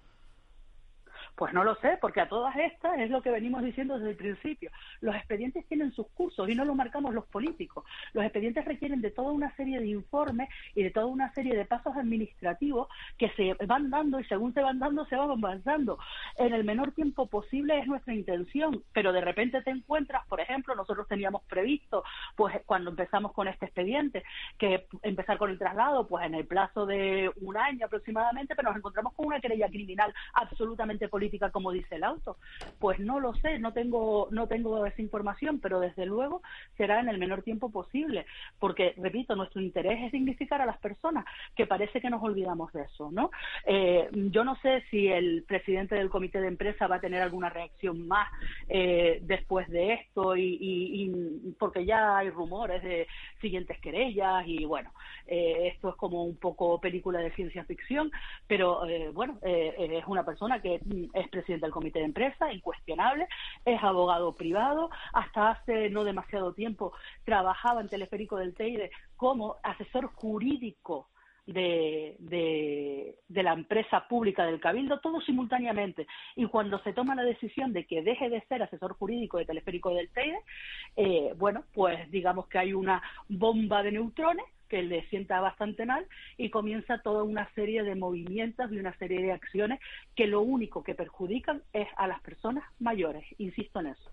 [1.35, 4.15] Pues no lo sé, porque a todas estas es lo que venimos diciendo desde el
[4.15, 4.71] principio.
[5.01, 7.83] Los expedientes tienen sus cursos y no los marcamos los políticos.
[8.13, 11.65] Los expedientes requieren de toda una serie de informes y de toda una serie de
[11.65, 15.97] pasos administrativos que se van dando y según se van dando se van avanzando.
[16.37, 20.75] En el menor tiempo posible es nuestra intención, pero de repente te encuentras, por ejemplo,
[20.75, 22.03] nosotros teníamos previsto,
[22.35, 24.23] pues cuando empezamos con este expediente,
[24.57, 28.77] que empezar con el traslado, pues en el plazo de un año aproximadamente, pero nos
[28.77, 32.37] encontramos con una querella criminal absolutamente política, como dice el auto.
[32.79, 36.41] Pues no lo sé, no tengo, no tengo esa información, pero desde luego
[36.77, 38.25] será en el menor tiempo posible,
[38.59, 42.83] porque, repito, nuestro interés es dignificar a las personas, que parece que nos olvidamos de
[42.83, 43.31] eso, ¿no?
[43.65, 47.49] Eh, yo no sé si el presidente del comité de empresa va a tener alguna
[47.49, 48.27] reacción más
[48.67, 53.07] eh, después de esto, y, porque ya hay rumores de
[53.41, 54.91] siguientes querellas, y bueno,
[55.27, 58.11] eh, esto es como un poco película de ciencia ficción,
[58.47, 58.81] pero
[59.13, 60.79] bueno, es una persona que
[61.15, 63.27] es presidente del comité de empresa, incuestionable,
[63.65, 66.93] es abogado privado, hasta hace no demasiado tiempo
[67.23, 71.09] trabajaba en Teleférico del Teide como asesor jurídico
[71.45, 76.07] de, de, la empresa pública del Cabildo, todo simultáneamente.
[76.35, 79.93] Y cuando se toma la decisión de que deje de ser asesor jurídico de Teleférico
[79.93, 85.85] del Teide, bueno, pues digamos que hay una bomba de neutrones que le sienta bastante
[85.85, 89.79] mal y comienza toda una serie de movimientos y una serie de acciones
[90.15, 93.25] que lo único que perjudican es a las personas mayores.
[93.37, 94.11] Insisto en eso.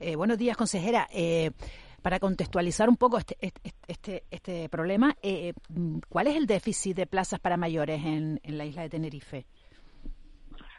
[0.00, 1.06] Eh, buenos días, consejera.
[1.12, 1.50] Eh,
[2.00, 5.52] para contextualizar un poco este, este, este, este problema, eh,
[6.08, 9.46] ¿cuál es el déficit de plazas para mayores en la isla de Tenerife?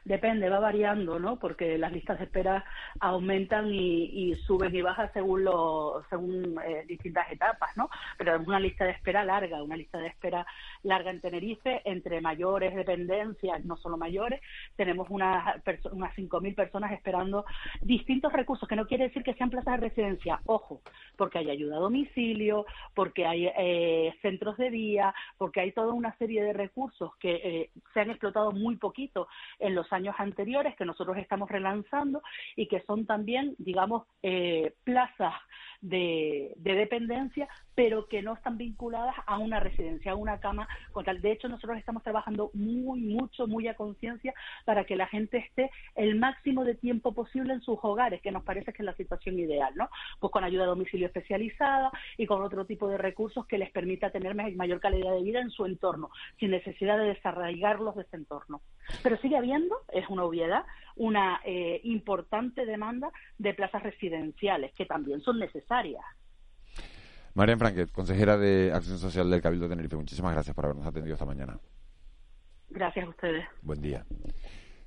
[0.04, 1.38] Depende, va variando, ¿no?
[1.38, 2.66] Porque las listas de espera
[3.00, 7.88] aumentan y, suben y bajan según lo, según eh, distintas etapas, ¿no?
[8.18, 10.46] Pero es una lista de espera larga, una lista de espera
[10.82, 14.42] larga en Tenerife, entre mayores, dependencias, no solo mayores,
[14.76, 17.46] tenemos unas, unas 5.000 personas esperando
[17.82, 20.82] distintos recursos, que no quiere decir que sean plazas de residencia, ojo,
[21.16, 26.16] porque hay ayuda a domicilio, porque hay eh, centros de día, porque hay toda una
[26.18, 29.28] serie de recursos que eh, se han explotado muy poquito
[29.60, 32.22] en los años anteriores que nosotros estamos relanzando
[32.56, 35.34] y que son también, digamos, eh, plazas
[35.82, 37.48] de, dependencia,
[37.82, 41.20] pero que no están vinculadas a una residencia, a una cama con tal.
[41.20, 45.72] De hecho, nosotros estamos trabajando muy, mucho, muy a conciencia para que la gente esté
[45.96, 49.40] el máximo de tiempo posible en sus hogares, que nos parece que es la situación
[49.40, 49.90] ideal, ¿no?
[50.20, 54.12] Pues con ayuda a domicilio especializada y con otro tipo de recursos que les permita
[54.12, 58.62] tener mayor calidad de vida en su entorno, sin necesidad de desarraigarlos de ese entorno.
[59.02, 60.66] Pero sigue habiendo, es una obviedad,
[60.98, 63.10] una eh, importante demanda
[63.40, 66.04] de plazas residenciales, que también son necesarias.
[67.34, 71.14] Marian Franquet, consejera de Acción Social del Cabildo de Tenerife, muchísimas gracias por habernos atendido
[71.14, 71.58] esta mañana.
[72.70, 73.46] Gracias a ustedes.
[73.62, 74.06] Buen día.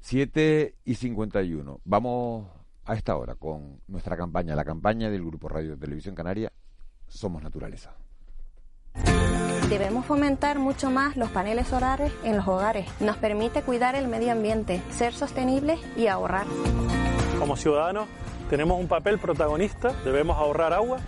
[0.01, 1.81] 7 y 51.
[1.85, 2.47] Vamos
[2.85, 6.53] a esta hora con nuestra campaña, la campaña del Grupo Radio y Televisión Canaria,
[7.09, 7.95] Somos Naturaleza.
[9.71, 12.87] Debemos fomentar mucho más los paneles solares en los hogares.
[13.01, 16.47] Nos permite cuidar el medio ambiente, ser sostenibles y ahorrar.
[17.39, 18.07] Como ciudadanos
[18.51, 20.99] tenemos un papel protagonista, debemos ahorrar agua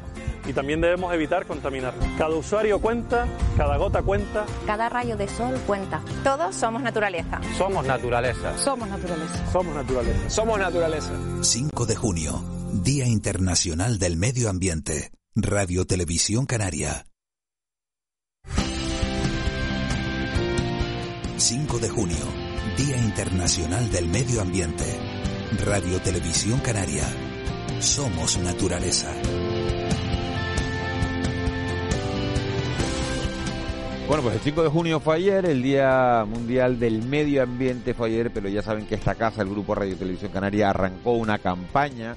[0.47, 1.95] y también debemos evitar contaminar.
[2.19, 3.27] Cada usuario cuenta,
[3.57, 4.45] cada gota cuenta.
[4.67, 6.01] Cada rayo de sol cuenta.
[6.23, 7.41] Todos somos naturaleza.
[7.57, 8.57] Somos naturaleza.
[8.59, 9.53] Somos naturaleza.
[9.53, 10.31] Somos naturaleza.
[10.31, 11.13] Somos naturaleza.
[11.43, 12.43] 5 de junio,
[12.73, 15.11] Día Internacional del Medio Ambiente.
[15.35, 17.07] Radio Televisión Canaria.
[21.37, 22.17] 5 de junio,
[22.79, 24.85] Día Internacional del Medio Ambiente.
[25.65, 27.05] Radio Televisión Canaria.
[27.81, 29.13] Somos naturaleza.
[34.09, 38.07] Bueno, pues el 5 de junio fue ayer, el Día Mundial del Medio Ambiente fue
[38.07, 42.15] ayer, pero ya saben que esta casa, el Grupo Radio Televisión Canaria, arrancó una campaña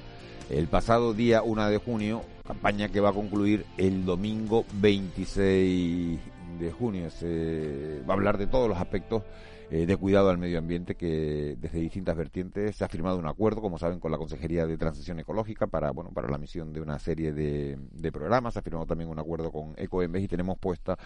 [0.50, 6.20] el pasado día 1 de junio, campaña que va a concluir el domingo 26
[6.60, 7.10] de junio.
[7.10, 9.24] Se va a hablar de todos los aspectos
[9.70, 13.60] eh, de cuidado al medio ambiente que desde distintas vertientes se ha firmado un acuerdo,
[13.60, 16.98] como saben, con la Consejería de Transición Ecológica para, bueno, para la misión de una
[16.98, 17.78] serie de,
[18.12, 18.54] programas.
[18.54, 20.98] Se ha firmado también un acuerdo con Ecoembes y tenemos puesta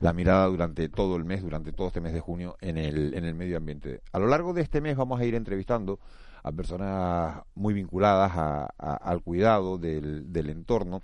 [0.00, 3.24] la mirada durante todo el mes, durante todo este mes de junio en el, en
[3.24, 4.00] el medio ambiente.
[4.12, 5.98] A lo largo de este mes vamos a ir entrevistando
[6.44, 8.32] a personas muy vinculadas
[8.78, 11.02] al cuidado del, del, entorno.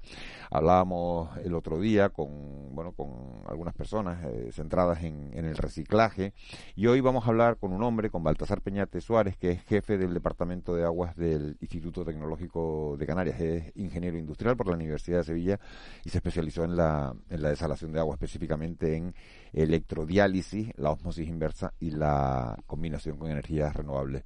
[0.51, 6.35] Hablábamos el otro día con, bueno, con algunas personas eh, centradas en, el reciclaje
[6.77, 9.97] y hoy vamos a hablar con un hombre, con Baltasar Peñate Suárez, que es jefe
[9.97, 13.41] del Departamento de Aguas del Instituto Tecnológico de Canarias.
[13.41, 15.59] Es ingeniero industrial por la Universidad de Sevilla
[16.05, 19.15] y se especializó en la, en la desalación de agua, específicamente en
[19.55, 24.25] electrodiálisis, la osmosis inversa y la combinación con energías renovables.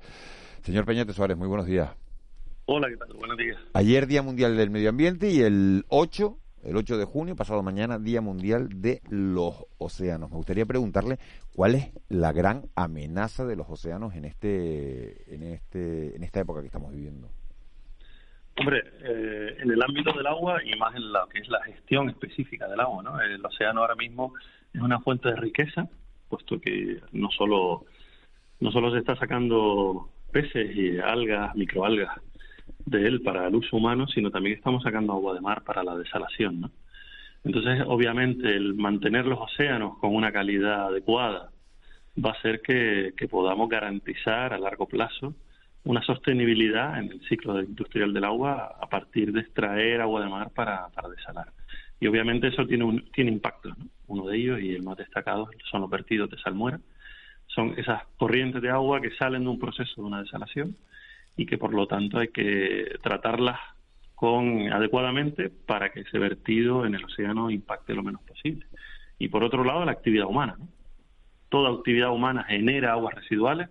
[0.64, 1.90] Señor Peñate Suárez, muy buenos días.
[2.64, 3.12] Hola, ¿qué tal?
[3.18, 3.58] Buenos días.
[3.74, 7.98] Ayer Día Mundial del Medio Ambiente y el 8, el 8 de junio, pasado mañana,
[7.98, 10.30] Día Mundial de los Océanos.
[10.30, 11.18] Me gustaría preguntarle
[11.54, 16.62] cuál es la gran amenaza de los océanos en este, en este, en esta época
[16.62, 17.28] que estamos viviendo.
[18.56, 22.08] Hombre, eh, en el ámbito del agua y más en lo que es la gestión
[22.08, 23.20] específica del agua, ¿no?
[23.20, 24.32] El océano ahora mismo
[24.72, 25.90] es una fuente de riqueza,
[26.30, 27.84] puesto que no solo
[28.60, 32.10] no solo se está sacando peces y algas, microalgas
[32.86, 35.96] de él para el uso humano, sino también estamos sacando agua de mar para la
[35.96, 36.70] desalación, ¿no?
[37.44, 41.50] Entonces, obviamente, el mantener los océanos con una calidad adecuada
[42.22, 45.34] va a hacer que, podamos garantizar a largo plazo
[45.84, 50.50] una sostenibilidad en el ciclo industrial del agua a partir de extraer agua de mar
[50.54, 51.48] para, para desalar.
[52.00, 53.70] Y obviamente eso tiene, un, tiene impacto.
[54.08, 56.80] Uno de ellos, y el más destacado, son los vertidos de salmuera.
[57.54, 60.76] Son esas corrientes de agua que salen de un proceso de una desalación
[61.36, 63.58] y que por lo tanto hay que tratarlas
[64.14, 68.66] con adecuadamente para que ese vertido en el océano impacte lo menos posible.
[69.18, 70.56] Y por otro lado, la actividad humana.
[71.48, 73.68] Toda actividad humana genera aguas residuales,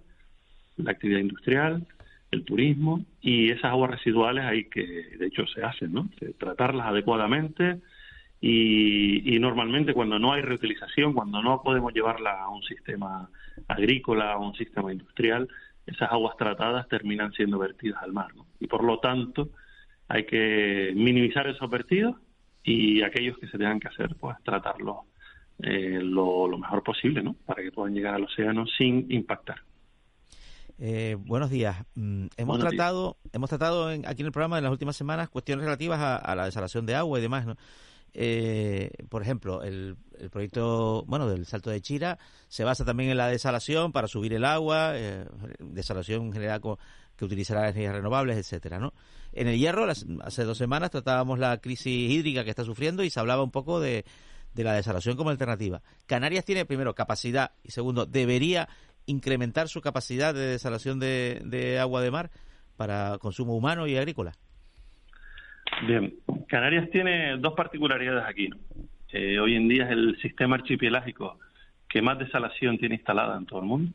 [0.78, 1.86] la actividad industrial,
[2.32, 4.86] el turismo, y esas aguas residuales hay que,
[5.18, 6.10] de hecho, se hacen, ¿no?
[6.38, 7.82] Tratarlas adecuadamente
[8.46, 13.30] y, y normalmente cuando no hay reutilización, cuando no podemos llevarla a un sistema
[13.70, 15.48] agrícola, a un sistema industrial,
[15.86, 18.32] esas aguas tratadas terminan siendo vertidas al mar.
[18.60, 19.52] Y por lo tanto,
[20.10, 22.18] hay que minimizar esos vertidos
[22.66, 24.98] y aquellos que se tengan que hacer, pues tratarlos
[25.60, 27.38] eh, lo, mejor posible, ¿no?
[27.46, 29.62] Para que puedan llegar al océano sin impactar.
[30.80, 31.78] Eh, buenos días.
[31.96, 36.02] Mm, hemos tratado, hemos tratado aquí en el programa en las últimas semanas cuestiones relativas
[36.02, 37.56] a, a la desalación de agua y demás, ¿no?
[38.16, 39.98] Eh, por ejemplo, el,
[40.32, 44.46] proyecto bueno del Salto de Chira se basa también en la desalación para subir el
[44.46, 45.26] agua, eh,
[45.60, 46.62] desalación general
[47.16, 48.94] que utilizará energías renovables, etcétera, ¿no?
[49.32, 49.88] En el Hierro,
[50.22, 53.80] hace dos semanas tratábamos la crisis hídrica que está sufriendo y se hablaba un poco
[53.80, 54.06] de,
[54.56, 55.82] la desalación como alternativa.
[56.06, 58.70] Canarias tiene, primero, capacidad y segundo, debería
[59.08, 62.32] incrementar su capacidad de desalación de agua de mar
[62.78, 64.34] para consumo humano y agrícola.
[65.82, 66.14] Bien,
[66.48, 68.50] Canarias tiene dos particularidades aquí.
[69.12, 71.40] Eh, hoy en día es el sistema archipelágico
[71.90, 73.92] que más desalación tiene instalada en todo el mundo.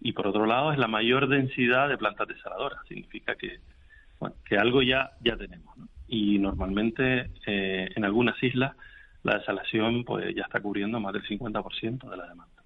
[0.00, 2.80] Y por otro lado es la mayor densidad de plantas desaladoras.
[2.88, 3.60] Significa que,
[4.44, 5.74] que algo ya, ya tenemos.
[6.08, 8.76] Y normalmente eh, en algunas islas
[9.22, 12.62] la desalación pues ya está cubriendo más del 50% de la demanda.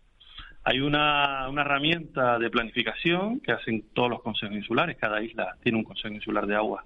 [0.65, 4.97] Hay una, una herramienta de planificación que hacen todos los consejos insulares.
[4.99, 6.85] Cada isla tiene un consejo insular de agua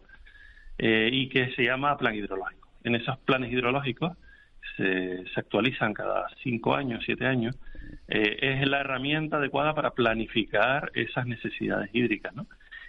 [0.79, 2.69] eh, y que se llama plan hidrológico.
[2.83, 4.17] En esos planes hidrológicos
[4.77, 7.57] se, se actualizan cada cinco años, siete años.
[8.09, 12.47] Eh, es la herramienta adecuada para planificar esas necesidades hídricas, ¿no?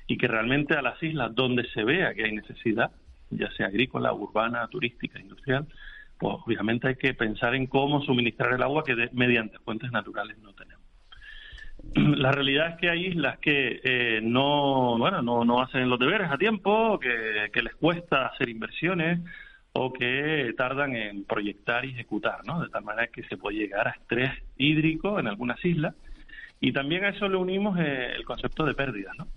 [0.08, 2.92] Y que realmente a las islas donde se vea que hay necesidad,
[3.30, 5.68] ya sea agrícola, urbana, turística, industrial,
[6.18, 10.54] pues obviamente hay que pensar en cómo suministrar el agua que mediante fuentes naturales no
[10.54, 10.74] tenemos.
[11.96, 16.30] la realidad es que hay islas que eh, no, bueno, no, no hacen los deberes
[16.32, 19.20] a tiempo, que, les cuesta hacer inversiones
[19.74, 22.62] o que tardan en proyectar y ejecutar, ¿no?
[22.62, 25.96] De tal manera que se puede llegar a estrés hídrico en algunas islas.
[26.62, 29.28] Y también a eso le unimos eh, el concepto de pérdida, ¿no?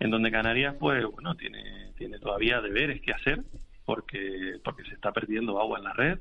[0.00, 3.42] En donde Canarias, pues, bueno, tiene, tiene todavía deberes que hacer
[3.84, 6.18] porque, porque se está perdiendo agua en la red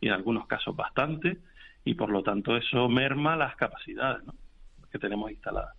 [0.00, 1.38] y en algunos casos bastante
[1.84, 4.34] y por lo tanto eso merma las capacidades, ¿no?
[4.98, 5.76] Tenemos instaladas.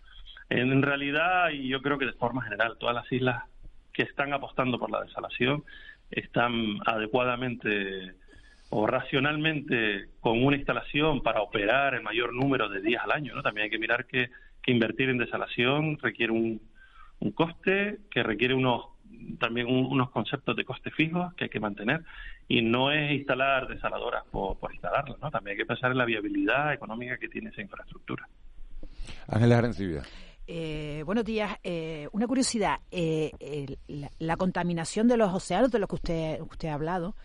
[0.50, 3.44] En realidad, y yo creo que de forma general, todas las islas
[3.94, 5.64] que están apostando por la desalación
[6.10, 8.14] están adecuadamente
[8.70, 13.34] o racionalmente con una instalación para operar el mayor número de días al año.
[13.36, 13.42] ¿no?
[13.42, 14.30] También hay que mirar que,
[14.70, 16.62] invertir en desalación requiere un,
[17.20, 18.88] un coste, que requiere unos
[19.40, 22.04] también unos conceptos de coste fijos que hay que mantener
[22.50, 25.32] y no es instalar desaladoras por, por instalarlas, ¿no?
[25.32, 28.28] También hay que pensar en la viabilidad económica que tiene esa infraestructura.
[29.28, 30.04] Ángeles Arencibia.
[30.50, 31.58] Eh, buenos días.
[31.62, 32.80] Eh, una curiosidad.
[32.90, 33.76] Eh,
[34.20, 37.16] la, contaminación de los océanos, de lo que usted, usted ha hablado,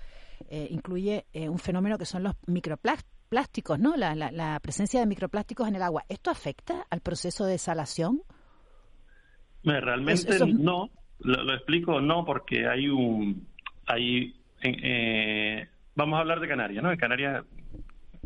[0.51, 3.95] eh, incluye un fenómeno que son los microplásticos, ¿no?
[3.97, 6.05] La, presencia de microplásticos en el agua.
[6.09, 8.23] ¿Esto afecta al proceso de desalación?
[9.63, 10.91] Realmente no.
[11.21, 13.47] Lo, explico, no, porque hay un...
[13.87, 14.35] Hay,
[15.95, 16.91] vamos a hablar de Canarias, ¿no?
[16.91, 17.45] En Canarias,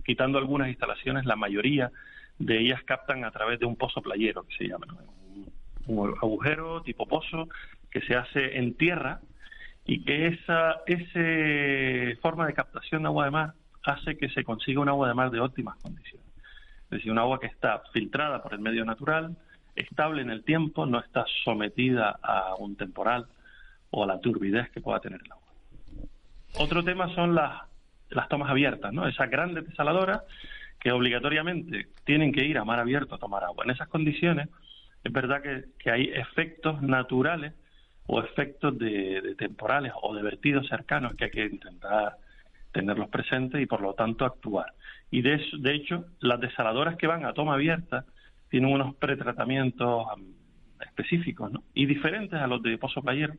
[0.07, 1.93] quitando algunas instalaciones, la mayoría
[2.39, 4.87] de ellas captan a través de un pozo playero, que se llama,
[5.87, 7.49] un, agujero tipo pozo
[7.91, 9.21] que se hace en tierra
[9.85, 13.53] y que esa ese forma de captación de agua de mar
[13.85, 16.27] hace que se consiga un agua de mar de óptimas condiciones.
[16.85, 19.37] Es decir, un agua que está filtrada por el medio natural,
[19.77, 23.27] estable en el tiempo, no está sometida a un temporal
[23.91, 25.47] o a la turbidez que pueda tener el agua.
[26.59, 27.63] Otro tema son las,
[28.11, 29.07] las tomas abiertas, ¿no?
[29.07, 30.23] Esas grandes desaladoras
[30.87, 33.65] que obligatoriamente tienen que ir a mar abierto a tomar agua.
[33.65, 34.49] En esas condiciones
[35.03, 37.55] es verdad que, que hay efectos naturales
[38.07, 42.19] o efectos de, temporales o de vertidos cercanos que hay que intentar
[42.71, 44.75] tenerlos presentes y por lo tanto actuar.
[45.11, 48.05] Y de, de hecho, las desaladoras que van a toma abierta
[48.49, 50.07] tienen unos pretratamientos
[50.83, 53.35] específicos y diferentes a los de pozo playero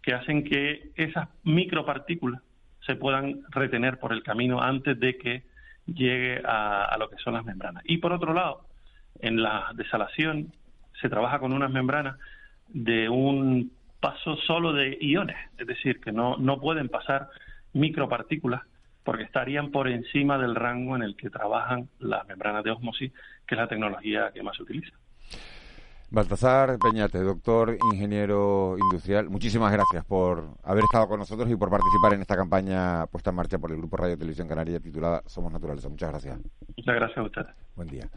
[0.00, 2.40] que hacen que esas micropartículas
[2.86, 5.47] se puedan retener por el camino antes de que
[5.94, 7.82] llegue a, a lo que son las membranas.
[7.86, 8.62] Y por otro lado,
[9.20, 10.52] en la desalación
[11.00, 12.16] se trabaja con unas membranas
[12.68, 17.28] de un paso solo de iones, es decir, que no, no pueden pasar
[17.72, 18.62] micropartículas
[19.04, 23.12] porque estarían por encima del rango en el que trabajan las membranas de osmosis,
[23.46, 24.94] que es la tecnología que más se utiliza.
[26.10, 32.14] Baltasar Peñate, doctor ingeniero industrial, muchísimas gracias por haber estado con nosotros y por participar
[32.14, 35.86] en esta campaña puesta en marcha por el Grupo Radio Televisión Canaria titulada Somos Naturales.
[35.86, 36.38] Muchas gracias.
[36.76, 37.48] Muchas gracias a ustedes.
[37.76, 38.08] Buen día.